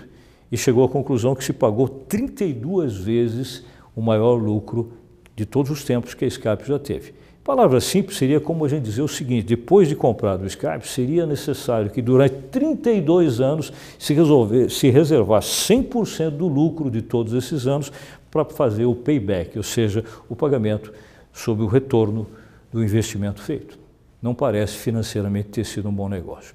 e 0.52 0.58
chegou 0.58 0.84
à 0.84 0.90
conclusão 0.90 1.36
que 1.36 1.44
se 1.44 1.54
pagou 1.54 1.88
32 1.88 2.98
vezes 2.98 3.64
o 3.96 4.02
maior 4.02 4.36
lucro 4.36 4.94
de 5.36 5.46
todos 5.46 5.72
os 5.72 5.84
tempos 5.84 6.14
que 6.14 6.26
a 6.26 6.28
Skype 6.28 6.66
já 6.66 6.80
teve. 6.80 7.14
Palavra 7.48 7.80
simples 7.80 8.18
seria 8.18 8.42
como 8.42 8.66
a 8.66 8.68
gente 8.68 8.84
dizer 8.84 9.02
o 9.02 9.08
seguinte: 9.08 9.46
depois 9.46 9.88
de 9.88 9.96
comprar 9.96 10.38
o 10.38 10.46
Skype, 10.46 10.86
seria 10.86 11.26
necessário 11.26 11.90
que 11.90 12.02
durante 12.02 12.36
32 12.52 13.40
anos 13.40 13.72
se, 13.98 14.14
resolver, 14.14 14.70
se 14.70 14.90
reservar 14.90 15.42
100% 15.42 16.32
do 16.32 16.46
lucro 16.46 16.92
de 16.92 17.02
todos 17.02 17.32
esses 17.32 17.66
anos 17.66 17.90
para 18.30 18.44
fazer 18.44 18.84
o 18.84 18.94
payback, 18.94 19.56
ou 19.56 19.64
seja, 19.64 20.04
o 20.28 20.36
pagamento 20.36 20.92
sobre 21.32 21.64
o 21.64 21.68
retorno 21.68 22.28
do 22.70 22.84
investimento 22.84 23.42
feito. 23.42 23.80
Não 24.22 24.36
parece 24.36 24.76
financeiramente 24.76 25.48
ter 25.48 25.64
sido 25.64 25.88
um 25.88 25.94
bom 25.94 26.10
negócio. 26.10 26.54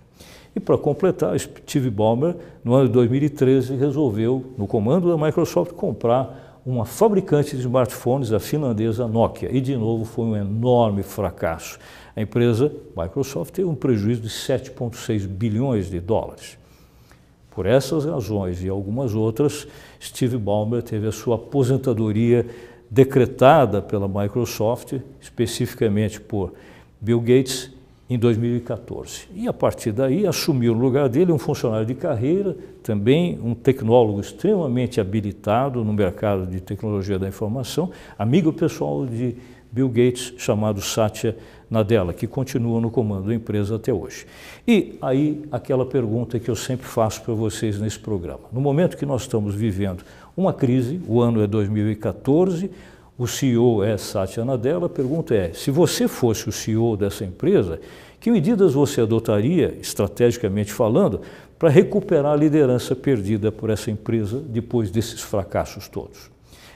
E 0.55 0.61
para 0.61 0.77
completar, 0.77 1.41
Steve 1.41 1.89
Ballmer, 1.89 2.37
no 2.63 2.75
ano 2.75 2.89
de 2.89 2.93
2013, 2.93 3.77
resolveu, 3.77 4.45
no 4.59 4.67
comando 4.67 5.09
da 5.09 5.17
Microsoft, 5.17 5.73
comprar 5.73 6.52
uma 6.65 6.85
fabricante 6.85 7.57
de 7.57 7.63
smartphones, 7.63 8.33
a 8.33 8.39
finlandesa 8.39 9.09
Nokia, 9.09 9.51
e 9.51 9.61
de 9.61 9.77
novo 9.77 10.05
foi 10.05 10.25
um 10.25 10.37
enorme 10.37 11.03
fracasso. 11.03 11.79
A 12.15 12.21
empresa 12.21 12.73
Microsoft 12.97 13.53
teve 13.53 13.69
um 13.69 13.75
prejuízo 13.75 14.23
de 14.23 14.29
7,6 14.29 15.27
bilhões 15.27 15.91
de 15.91 15.99
dólares. 15.99 16.57
Por 17.51 17.67
essas 17.67 18.05
razões 18.05 18.63
e 18.63 18.69
algumas 18.69 19.15
outras, 19.15 19.67
Steve 20.01 20.39
Ballmer 20.39 20.83
teve 20.83 21.07
a 21.07 21.13
sua 21.13 21.35
aposentadoria 21.37 22.47
decretada 22.91 23.83
pela 23.83 24.09
Microsoft, 24.09 24.95
especificamente 25.21 26.21
por 26.21 26.53
Bill 27.01 27.21
Gates 27.21 27.71
em 28.13 28.19
2014. 28.19 29.29
E 29.35 29.49
a 29.49 29.53
partir 29.53 29.93
daí 29.93 30.27
assumiu 30.27 30.75
no 30.75 30.81
lugar 30.81 31.09
dele 31.09 31.33
um 31.33 31.39
funcionário 31.39 31.87
de 31.87 31.95
carreira, 31.95 32.57
também 32.83 33.39
um 33.43 33.55
tecnólogo 33.55 34.21
extremamente 34.21 35.01
habilitado 35.01 35.83
no 35.83 35.93
mercado 35.93 36.47
de 36.47 36.61
tecnologia 36.61 37.19
da 37.19 37.27
informação, 37.27 37.91
amigo 38.19 38.53
pessoal 38.53 39.07
de 39.07 39.37
Bill 39.71 39.89
Gates, 39.89 40.35
chamado 40.37 40.83
Satya 40.83 41.35
Nadella, 41.71 42.13
que 42.13 42.27
continua 42.27 42.79
no 42.79 42.91
comando 42.91 43.29
da 43.29 43.35
empresa 43.35 43.77
até 43.77 43.91
hoje. 43.91 44.27
E 44.69 44.99
aí 45.01 45.43
aquela 45.51 45.87
pergunta 45.87 46.39
que 46.39 46.51
eu 46.51 46.57
sempre 46.57 46.87
faço 46.87 47.23
para 47.23 47.33
vocês 47.33 47.81
nesse 47.81 47.99
programa. 47.99 48.43
No 48.53 48.61
momento 48.61 48.99
que 48.99 49.07
nós 49.07 49.23
estamos 49.23 49.55
vivendo 49.55 50.05
uma 50.37 50.53
crise, 50.53 51.01
o 51.09 51.23
ano 51.23 51.43
é 51.43 51.47
2014, 51.47 52.71
o 53.19 53.27
CEO 53.27 53.85
é 53.85 53.97
Satya 53.97 54.45
Nadella. 54.45 54.87
A 54.87 54.89
pergunta 54.89 55.35
é: 55.35 55.53
se 55.53 55.71
você 55.71 56.09
fosse 56.09 56.49
o 56.49 56.53
CEO 56.53 56.97
dessa 56.97 57.25
empresa, 57.25 57.81
que 58.19 58.31
medidas 58.31 58.75
você 58.75 59.01
adotaria, 59.01 59.77
estrategicamente 59.81 60.73
falando, 60.73 61.21
para 61.59 61.69
recuperar 61.69 62.33
a 62.33 62.37
liderança 62.37 62.95
perdida 62.97 63.53
por 63.53 63.71
essa 63.71 63.91
empresa 63.91 64.41
depois 64.41 64.91
desses 64.91 65.21
fracassos 65.21 65.89
todos? 65.89 66.31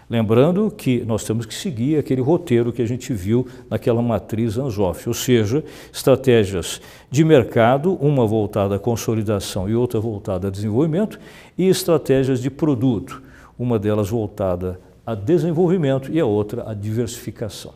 Lembrando 0.09 0.70
que 0.70 1.05
nós 1.05 1.25
temos 1.25 1.46
que 1.46 1.55
seguir 1.55 1.99
aquele 1.99 2.20
roteiro 2.20 2.72
que 2.72 2.81
a 2.81 2.87
gente 2.87 3.12
viu 3.12 3.44
naquela 3.68 4.01
matriz 4.01 4.57
Anzoff, 4.57 5.09
ou 5.09 5.14
seja, 5.14 5.64
estratégias 5.92 6.81
de 7.11 7.25
mercado, 7.25 7.94
uma 7.94 8.25
voltada 8.25 8.77
à 8.77 8.79
consolidação 8.79 9.68
e 9.68 9.75
outra 9.75 9.99
voltada 9.99 10.46
a 10.46 10.51
desenvolvimento, 10.51 11.18
e 11.59 11.66
estratégias 11.66 12.40
de 12.40 12.51
produto, 12.51 13.20
uma 13.59 13.81
delas 13.81 14.09
voltada 14.09 14.79
a 15.07 15.14
desenvolvimento 15.14 16.11
e 16.11 16.19
a 16.19 16.27
outra 16.27 16.69
a 16.69 16.75
diversificação. 16.75 17.73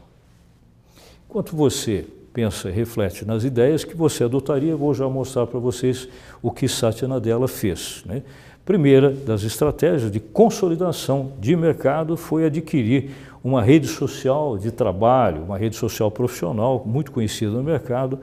Enquanto 1.28 1.54
você 1.54 2.04
pensa 2.32 2.68
e 2.68 2.72
reflete 2.72 3.24
nas 3.24 3.44
ideias 3.44 3.84
que 3.84 3.96
você 3.96 4.24
adotaria, 4.24 4.76
vou 4.76 4.92
já 4.92 5.08
mostrar 5.08 5.46
para 5.46 5.60
vocês 5.60 6.08
o 6.42 6.50
que 6.50 6.66
Satya 6.66 7.06
Nadella 7.06 7.46
fez. 7.46 8.02
Né? 8.04 8.22
Primeira 8.64 9.10
das 9.10 9.42
estratégias 9.42 10.10
de 10.10 10.18
consolidação 10.18 11.32
de 11.40 11.54
mercado 11.54 12.16
foi 12.16 12.44
adquirir 12.44 13.10
uma 13.42 13.62
rede 13.62 13.86
social 13.86 14.58
de 14.58 14.70
trabalho, 14.70 15.44
uma 15.44 15.56
rede 15.56 15.76
social 15.76 16.10
profissional 16.10 16.82
muito 16.84 17.12
conhecida 17.12 17.52
no 17.52 17.62
mercado, 17.62 18.18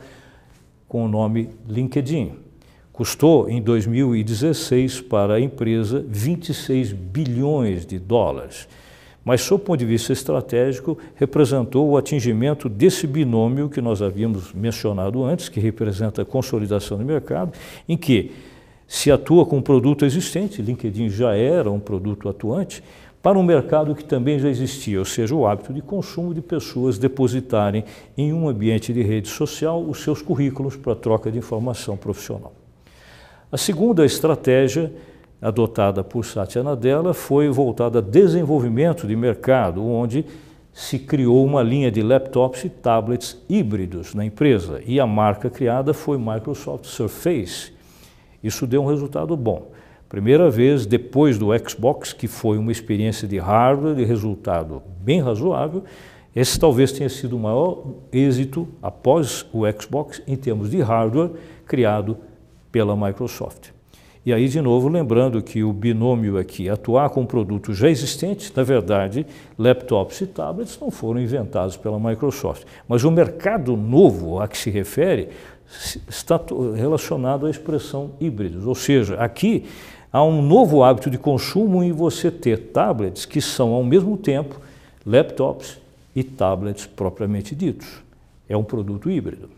com 0.87 1.05
o 1.05 1.07
nome 1.07 1.49
LinkedIn. 1.67 2.33
Custou 2.93 3.49
em 3.49 3.61
2016 3.61 5.01
para 5.01 5.35
a 5.35 5.39
empresa 5.39 6.03
26 6.07 6.93
bilhões 6.93 7.85
de 7.85 7.99
dólares 7.99 8.67
mas, 9.27 9.41
sob 9.41 9.61
o 9.61 9.65
ponto 9.65 9.77
de 9.77 9.85
vista 9.85 10.13
estratégico, 10.13 10.97
representou 11.15 11.89
o 11.89 11.97
atingimento 11.97 12.69
desse 12.69 13.05
binômio 13.05 13.67
que 13.67 13.81
nós 13.81 14.01
havíamos 14.01 14.53
mencionado 14.53 15.21
antes, 15.21 15.49
que 15.49 15.59
representa 15.59 16.21
a 16.21 16.25
consolidação 16.25 16.97
do 16.97 17.03
mercado, 17.03 17.51
em 17.89 17.97
que 17.97 18.31
se 18.87 19.11
atua 19.11 19.45
com 19.45 19.57
um 19.57 19.61
produto 19.61 20.05
existente, 20.05 20.61
LinkedIn 20.61 21.09
já 21.09 21.35
era 21.35 21.69
um 21.69 21.77
produto 21.77 22.29
atuante, 22.29 22.81
para 23.21 23.37
um 23.37 23.43
mercado 23.43 23.93
que 23.93 24.05
também 24.05 24.39
já 24.39 24.47
existia, 24.47 24.97
ou 24.97 25.03
seja, 25.03 25.35
o 25.35 25.45
hábito 25.45 25.73
de 25.73 25.81
consumo 25.81 26.33
de 26.33 26.39
pessoas 26.39 26.97
depositarem 26.97 27.83
em 28.17 28.31
um 28.31 28.47
ambiente 28.47 28.93
de 28.93 29.01
rede 29.01 29.27
social 29.27 29.83
os 29.83 30.03
seus 30.03 30.21
currículos 30.21 30.77
para 30.77 30.95
troca 30.95 31.29
de 31.29 31.37
informação 31.37 31.97
profissional. 31.97 32.53
A 33.51 33.57
segunda 33.57 34.05
estratégia 34.05 34.89
adotada 35.41 36.03
por 36.03 36.25
Satya 36.25 36.63
Nadella 36.63 37.13
foi 37.13 37.49
voltada 37.49 37.99
a 37.99 38.01
desenvolvimento 38.01 39.05
de 39.05 39.15
mercado, 39.15 39.85
onde 39.85 40.25
se 40.73 40.99
criou 40.99 41.43
uma 41.43 41.63
linha 41.63 41.89
de 41.89 42.01
laptops 42.01 42.63
e 42.63 42.69
tablets 42.69 43.43
híbridos 43.49 44.13
na 44.13 44.23
empresa 44.23 44.81
e 44.85 44.99
a 44.99 45.07
marca 45.07 45.49
criada 45.49 45.93
foi 45.93 46.17
Microsoft 46.17 46.85
Surface. 46.85 47.73
Isso 48.43 48.67
deu 48.67 48.83
um 48.83 48.87
resultado 48.87 49.35
bom. 49.35 49.71
Primeira 50.07 50.49
vez 50.49 50.85
depois 50.85 51.37
do 51.37 51.47
Xbox, 51.57 52.13
que 52.13 52.27
foi 52.27 52.57
uma 52.57 52.71
experiência 52.71 53.27
de 53.27 53.37
hardware 53.39 53.95
de 53.95 54.05
resultado 54.05 54.81
bem 55.01 55.19
razoável, 55.19 55.83
esse 56.35 56.59
talvez 56.59 56.91
tenha 56.91 57.09
sido 57.09 57.35
o 57.35 57.39
maior 57.39 57.83
êxito 58.11 58.67
após 58.81 59.45
o 59.51 59.63
Xbox 59.81 60.21
em 60.27 60.35
termos 60.35 60.69
de 60.69 60.79
hardware 60.79 61.31
criado 61.65 62.17
pela 62.71 62.95
Microsoft. 62.95 63.76
E 64.27 64.33
aí, 64.33 64.49
de 64.49 64.59
novo, 64.59 64.89
lembrando 64.89 65.41
que 65.41 65.63
o 65.63 65.71
binômio 65.71 66.37
aqui, 66.37 66.67
atuar 66.67 67.09
com 67.11 67.25
produtos 67.25 67.77
já 67.77 67.89
existentes, 67.89 68.51
na 68.53 68.61
verdade, 68.61 69.25
laptops 69.57 70.19
e 70.19 70.27
tablets 70.27 70.77
não 70.81 70.91
foram 70.91 71.21
inventados 71.21 71.77
pela 71.77 71.97
Microsoft. 71.97 72.65
Mas 72.89 73.05
o 73.05 73.09
mercado 73.09 73.77
novo 73.77 74.41
a 74.41 74.47
que 74.49 74.57
se 74.57 74.69
refere 74.69 75.29
está 76.09 76.37
relacionado 76.75 77.45
à 77.45 77.49
expressão 77.49 78.11
híbridos, 78.19 78.67
ou 78.67 78.75
seja, 78.75 79.15
aqui 79.15 79.63
há 80.11 80.21
um 80.21 80.41
novo 80.41 80.83
hábito 80.83 81.09
de 81.09 81.17
consumo 81.17 81.81
em 81.81 81.93
você 81.93 82.29
ter 82.29 82.57
tablets 82.73 83.23
que 83.23 83.39
são, 83.39 83.71
ao 83.71 83.81
mesmo 83.85 84.17
tempo, 84.17 84.59
laptops 85.05 85.77
e 86.13 86.21
tablets 86.21 86.85
propriamente 86.85 87.55
ditos. 87.55 88.03
É 88.49 88.57
um 88.57 88.63
produto 88.65 89.09
híbrido. 89.09 89.56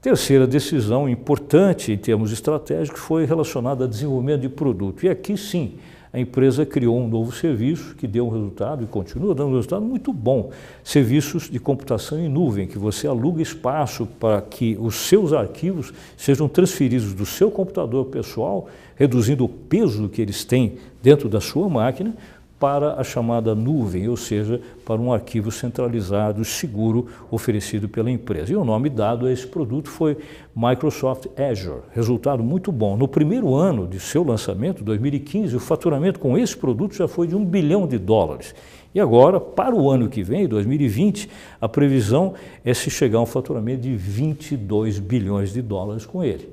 Terceira 0.00 0.46
decisão 0.46 1.08
importante 1.08 1.90
em 1.90 1.98
termos 1.98 2.30
estratégicos 2.30 3.00
foi 3.00 3.24
relacionada 3.24 3.82
ao 3.82 3.88
desenvolvimento 3.88 4.42
de 4.42 4.48
produto. 4.48 5.04
E 5.04 5.08
aqui 5.08 5.36
sim, 5.36 5.74
a 6.12 6.20
empresa 6.20 6.64
criou 6.64 7.00
um 7.00 7.08
novo 7.08 7.32
serviço 7.32 7.96
que 7.96 8.06
deu 8.06 8.28
um 8.28 8.30
resultado 8.30 8.84
e 8.84 8.86
continua 8.86 9.34
dando 9.34 9.50
um 9.50 9.54
resultado 9.56 9.84
muito 9.84 10.12
bom. 10.12 10.50
Serviços 10.84 11.50
de 11.50 11.58
computação 11.58 12.16
em 12.16 12.28
nuvem, 12.28 12.68
que 12.68 12.78
você 12.78 13.08
aluga 13.08 13.42
espaço 13.42 14.06
para 14.20 14.40
que 14.40 14.78
os 14.80 14.94
seus 14.94 15.32
arquivos 15.32 15.92
sejam 16.16 16.48
transferidos 16.48 17.12
do 17.12 17.26
seu 17.26 17.50
computador 17.50 18.04
pessoal, 18.06 18.68
reduzindo 18.94 19.44
o 19.44 19.48
peso 19.48 20.08
que 20.08 20.22
eles 20.22 20.44
têm 20.44 20.76
dentro 21.02 21.28
da 21.28 21.40
sua 21.40 21.68
máquina, 21.68 22.14
para 22.58 22.94
a 22.94 23.04
chamada 23.04 23.54
nuvem, 23.54 24.08
ou 24.08 24.16
seja, 24.16 24.60
para 24.84 25.00
um 25.00 25.12
arquivo 25.12 25.50
centralizado, 25.50 26.44
seguro, 26.44 27.06
oferecido 27.30 27.88
pela 27.88 28.10
empresa. 28.10 28.52
E 28.52 28.56
o 28.56 28.64
nome 28.64 28.90
dado 28.90 29.26
a 29.26 29.32
esse 29.32 29.46
produto 29.46 29.88
foi 29.88 30.16
Microsoft 30.54 31.26
Azure. 31.38 31.82
Resultado 31.92 32.42
muito 32.42 32.72
bom. 32.72 32.96
No 32.96 33.06
primeiro 33.06 33.54
ano 33.54 33.86
de 33.86 34.00
seu 34.00 34.24
lançamento, 34.24 34.82
2015, 34.82 35.56
o 35.56 35.60
faturamento 35.60 36.18
com 36.18 36.36
esse 36.36 36.56
produto 36.56 36.94
já 36.94 37.06
foi 37.06 37.28
de 37.28 37.36
um 37.36 37.44
bilhão 37.44 37.86
de 37.86 37.98
dólares. 37.98 38.54
E 38.94 39.00
agora, 39.00 39.38
para 39.38 39.74
o 39.74 39.90
ano 39.90 40.08
que 40.08 40.22
vem, 40.22 40.48
2020, 40.48 41.28
a 41.60 41.68
previsão 41.68 42.34
é 42.64 42.74
se 42.74 42.90
chegar 42.90 43.18
a 43.18 43.22
um 43.22 43.26
faturamento 43.26 43.82
de 43.82 43.94
22 43.94 44.98
bilhões 44.98 45.52
de 45.52 45.62
dólares 45.62 46.04
com 46.06 46.24
ele. 46.24 46.48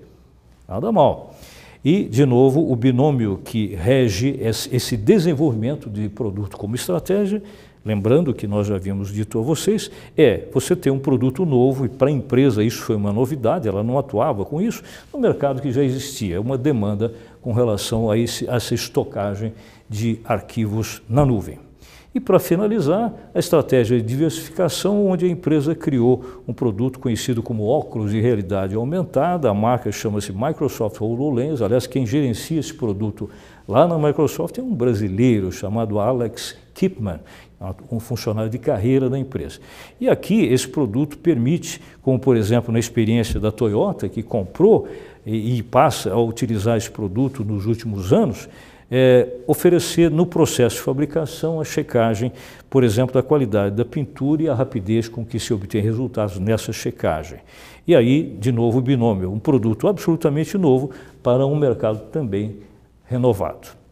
Nada 0.67 0.91
mal. 0.91 1.34
E, 1.85 2.05
de 2.05 2.25
novo, 2.25 2.71
o 2.71 2.75
binômio 2.75 3.39
que 3.45 3.75
rege 3.75 4.39
esse 4.41 4.97
desenvolvimento 4.97 5.87
de 5.87 6.09
produto 6.09 6.57
como 6.57 6.73
estratégia, 6.73 7.43
lembrando 7.85 8.33
que 8.33 8.47
nós 8.47 8.65
já 8.65 8.73
havíamos 8.73 9.13
dito 9.13 9.37
a 9.37 9.43
vocês, 9.43 9.91
é 10.17 10.45
você 10.51 10.75
ter 10.75 10.89
um 10.89 10.97
produto 10.97 11.45
novo, 11.45 11.85
e 11.85 11.89
para 11.89 12.07
a 12.07 12.11
empresa 12.11 12.63
isso 12.63 12.81
foi 12.81 12.95
uma 12.95 13.13
novidade, 13.13 13.67
ela 13.67 13.83
não 13.83 13.99
atuava 13.99 14.43
com 14.43 14.59
isso, 14.59 14.81
no 15.13 15.19
mercado 15.19 15.61
que 15.61 15.71
já 15.71 15.83
existia, 15.83 16.41
uma 16.41 16.57
demanda 16.57 17.13
com 17.39 17.53
relação 17.53 18.09
a, 18.09 18.17
esse, 18.17 18.49
a 18.49 18.55
essa 18.55 18.73
estocagem 18.73 19.53
de 19.87 20.19
arquivos 20.25 21.03
na 21.07 21.23
nuvem. 21.23 21.59
E 22.15 22.19
para 22.21 22.39
finalizar, 22.39 23.13
a 23.33 23.39
estratégia 23.39 23.97
de 23.97 24.03
diversificação, 24.07 25.05
onde 25.05 25.25
a 25.25 25.27
empresa 25.27 25.75
criou 25.75 26.43
um 26.47 26.53
produto 26.53 26.97
conhecido 26.97 27.43
como 27.43 27.65
óculos 27.65 28.09
de 28.09 28.21
realidade 28.21 28.73
aumentada, 28.73 29.49
a 29.49 29.53
marca 29.53 29.91
chama-se 29.91 30.31
Microsoft 30.31 31.01
HoloLens, 31.01 31.61
aliás, 31.61 31.85
quem 31.85 32.05
gerencia 32.05 32.57
esse 32.57 32.73
produto 32.73 33.29
lá 33.67 33.85
na 33.85 33.97
Microsoft 33.97 34.57
é 34.57 34.61
um 34.61 34.73
brasileiro 34.73 35.51
chamado 35.51 35.99
Alex 35.99 36.55
Kipman, 36.73 37.19
um 37.91 37.99
funcionário 37.99 38.49
de 38.49 38.59
carreira 38.59 39.09
da 39.09 39.19
empresa. 39.19 39.59
E 39.99 40.07
aqui 40.07 40.45
esse 40.45 40.69
produto 40.69 41.17
permite, 41.17 41.81
como 42.01 42.17
por 42.17 42.37
exemplo 42.37 42.71
na 42.71 42.79
experiência 42.79 43.41
da 43.41 43.51
Toyota, 43.51 44.07
que 44.07 44.23
comprou 44.23 44.87
e, 45.25 45.57
e 45.57 45.63
passa 45.63 46.13
a 46.13 46.17
utilizar 46.17 46.77
esse 46.77 46.89
produto 46.89 47.43
nos 47.43 47.65
últimos 47.65 48.13
anos, 48.13 48.47
é, 48.89 49.27
oferecer 49.47 50.11
no 50.11 50.25
processo 50.25 50.77
de 50.77 50.81
fabricação 50.81 51.59
a 51.59 51.63
checagem, 51.63 52.31
por 52.69 52.83
exemplo, 52.83 53.13
da 53.13 53.23
qualidade 53.23 53.75
da 53.75 53.85
pintura 53.85 54.43
e 54.43 54.49
a 54.49 54.53
rapidez 54.53 55.07
com 55.07 55.25
que 55.25 55.39
se 55.39 55.53
obtém 55.53 55.81
resultados 55.81 56.39
nessa 56.39 56.71
checagem. 56.71 57.39
E 57.87 57.95
aí, 57.95 58.23
de 58.39 58.51
novo, 58.51 58.79
o 58.79 58.81
binômio, 58.81 59.31
um 59.31 59.39
produto 59.39 59.87
absolutamente 59.87 60.57
novo 60.57 60.91
para 61.21 61.45
um 61.45 61.55
mercado 61.55 62.09
também 62.11 62.57
renovado. 63.05 63.84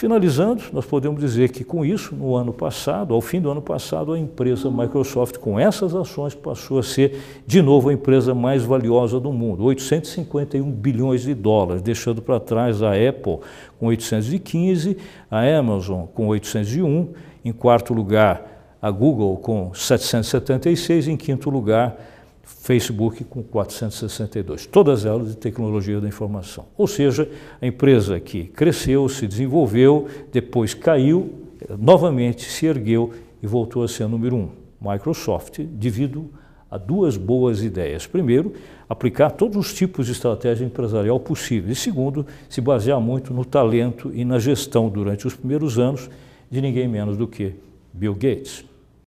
Finalizando, 0.00 0.62
nós 0.72 0.86
podemos 0.86 1.20
dizer 1.20 1.50
que 1.50 1.62
com 1.62 1.84
isso, 1.84 2.14
no 2.14 2.34
ano 2.34 2.54
passado, 2.54 3.12
ao 3.12 3.20
fim 3.20 3.38
do 3.38 3.50
ano 3.50 3.60
passado, 3.60 4.14
a 4.14 4.18
empresa 4.18 4.70
Microsoft, 4.70 5.36
com 5.36 5.60
essas 5.60 5.94
ações, 5.94 6.34
passou 6.34 6.78
a 6.78 6.82
ser 6.82 7.18
de 7.46 7.60
novo 7.60 7.90
a 7.90 7.92
empresa 7.92 8.34
mais 8.34 8.62
valiosa 8.62 9.20
do 9.20 9.30
mundo, 9.30 9.62
851 9.62 10.72
bilhões 10.72 11.20
de 11.20 11.34
dólares, 11.34 11.82
deixando 11.82 12.22
para 12.22 12.40
trás 12.40 12.82
a 12.82 12.92
Apple 12.92 13.40
com 13.78 13.88
815, 13.88 14.96
a 15.30 15.42
Amazon 15.58 16.06
com 16.06 16.28
801, 16.28 17.08
em 17.44 17.52
quarto 17.52 17.92
lugar 17.92 18.78
a 18.80 18.90
Google 18.90 19.36
com 19.36 19.74
776, 19.74 21.08
em 21.08 21.16
quinto 21.18 21.50
lugar 21.50 21.94
Facebook 22.42 23.24
com 23.24 23.42
462, 23.42 24.66
todas 24.66 25.04
elas 25.04 25.28
de 25.28 25.36
tecnologia 25.36 26.00
da 26.00 26.08
informação. 26.08 26.66
Ou 26.76 26.86
seja, 26.86 27.28
a 27.60 27.66
empresa 27.66 28.18
que 28.20 28.44
cresceu, 28.44 29.08
se 29.08 29.26
desenvolveu, 29.26 30.08
depois 30.32 30.74
caiu, 30.74 31.34
novamente 31.78 32.44
se 32.44 32.66
ergueu 32.66 33.12
e 33.42 33.46
voltou 33.46 33.82
a 33.82 33.88
ser 33.88 34.04
a 34.04 34.08
número 34.08 34.36
um. 34.36 34.48
Microsoft, 34.80 35.60
devido 35.60 36.30
a 36.70 36.78
duas 36.78 37.16
boas 37.16 37.62
ideias. 37.62 38.06
Primeiro, 38.06 38.54
aplicar 38.88 39.30
todos 39.30 39.56
os 39.56 39.74
tipos 39.74 40.06
de 40.06 40.12
estratégia 40.12 40.64
empresarial 40.64 41.18
possíveis. 41.18 41.76
E 41.76 41.80
segundo, 41.80 42.26
se 42.48 42.60
basear 42.60 43.00
muito 43.00 43.34
no 43.34 43.44
talento 43.44 44.10
e 44.14 44.24
na 44.24 44.38
gestão 44.38 44.88
durante 44.88 45.26
os 45.26 45.34
primeiros 45.34 45.78
anos 45.78 46.08
de 46.50 46.60
ninguém 46.60 46.88
menos 46.88 47.16
do 47.16 47.26
que 47.26 47.54
Bill 47.92 48.14
Gates. 48.14 48.69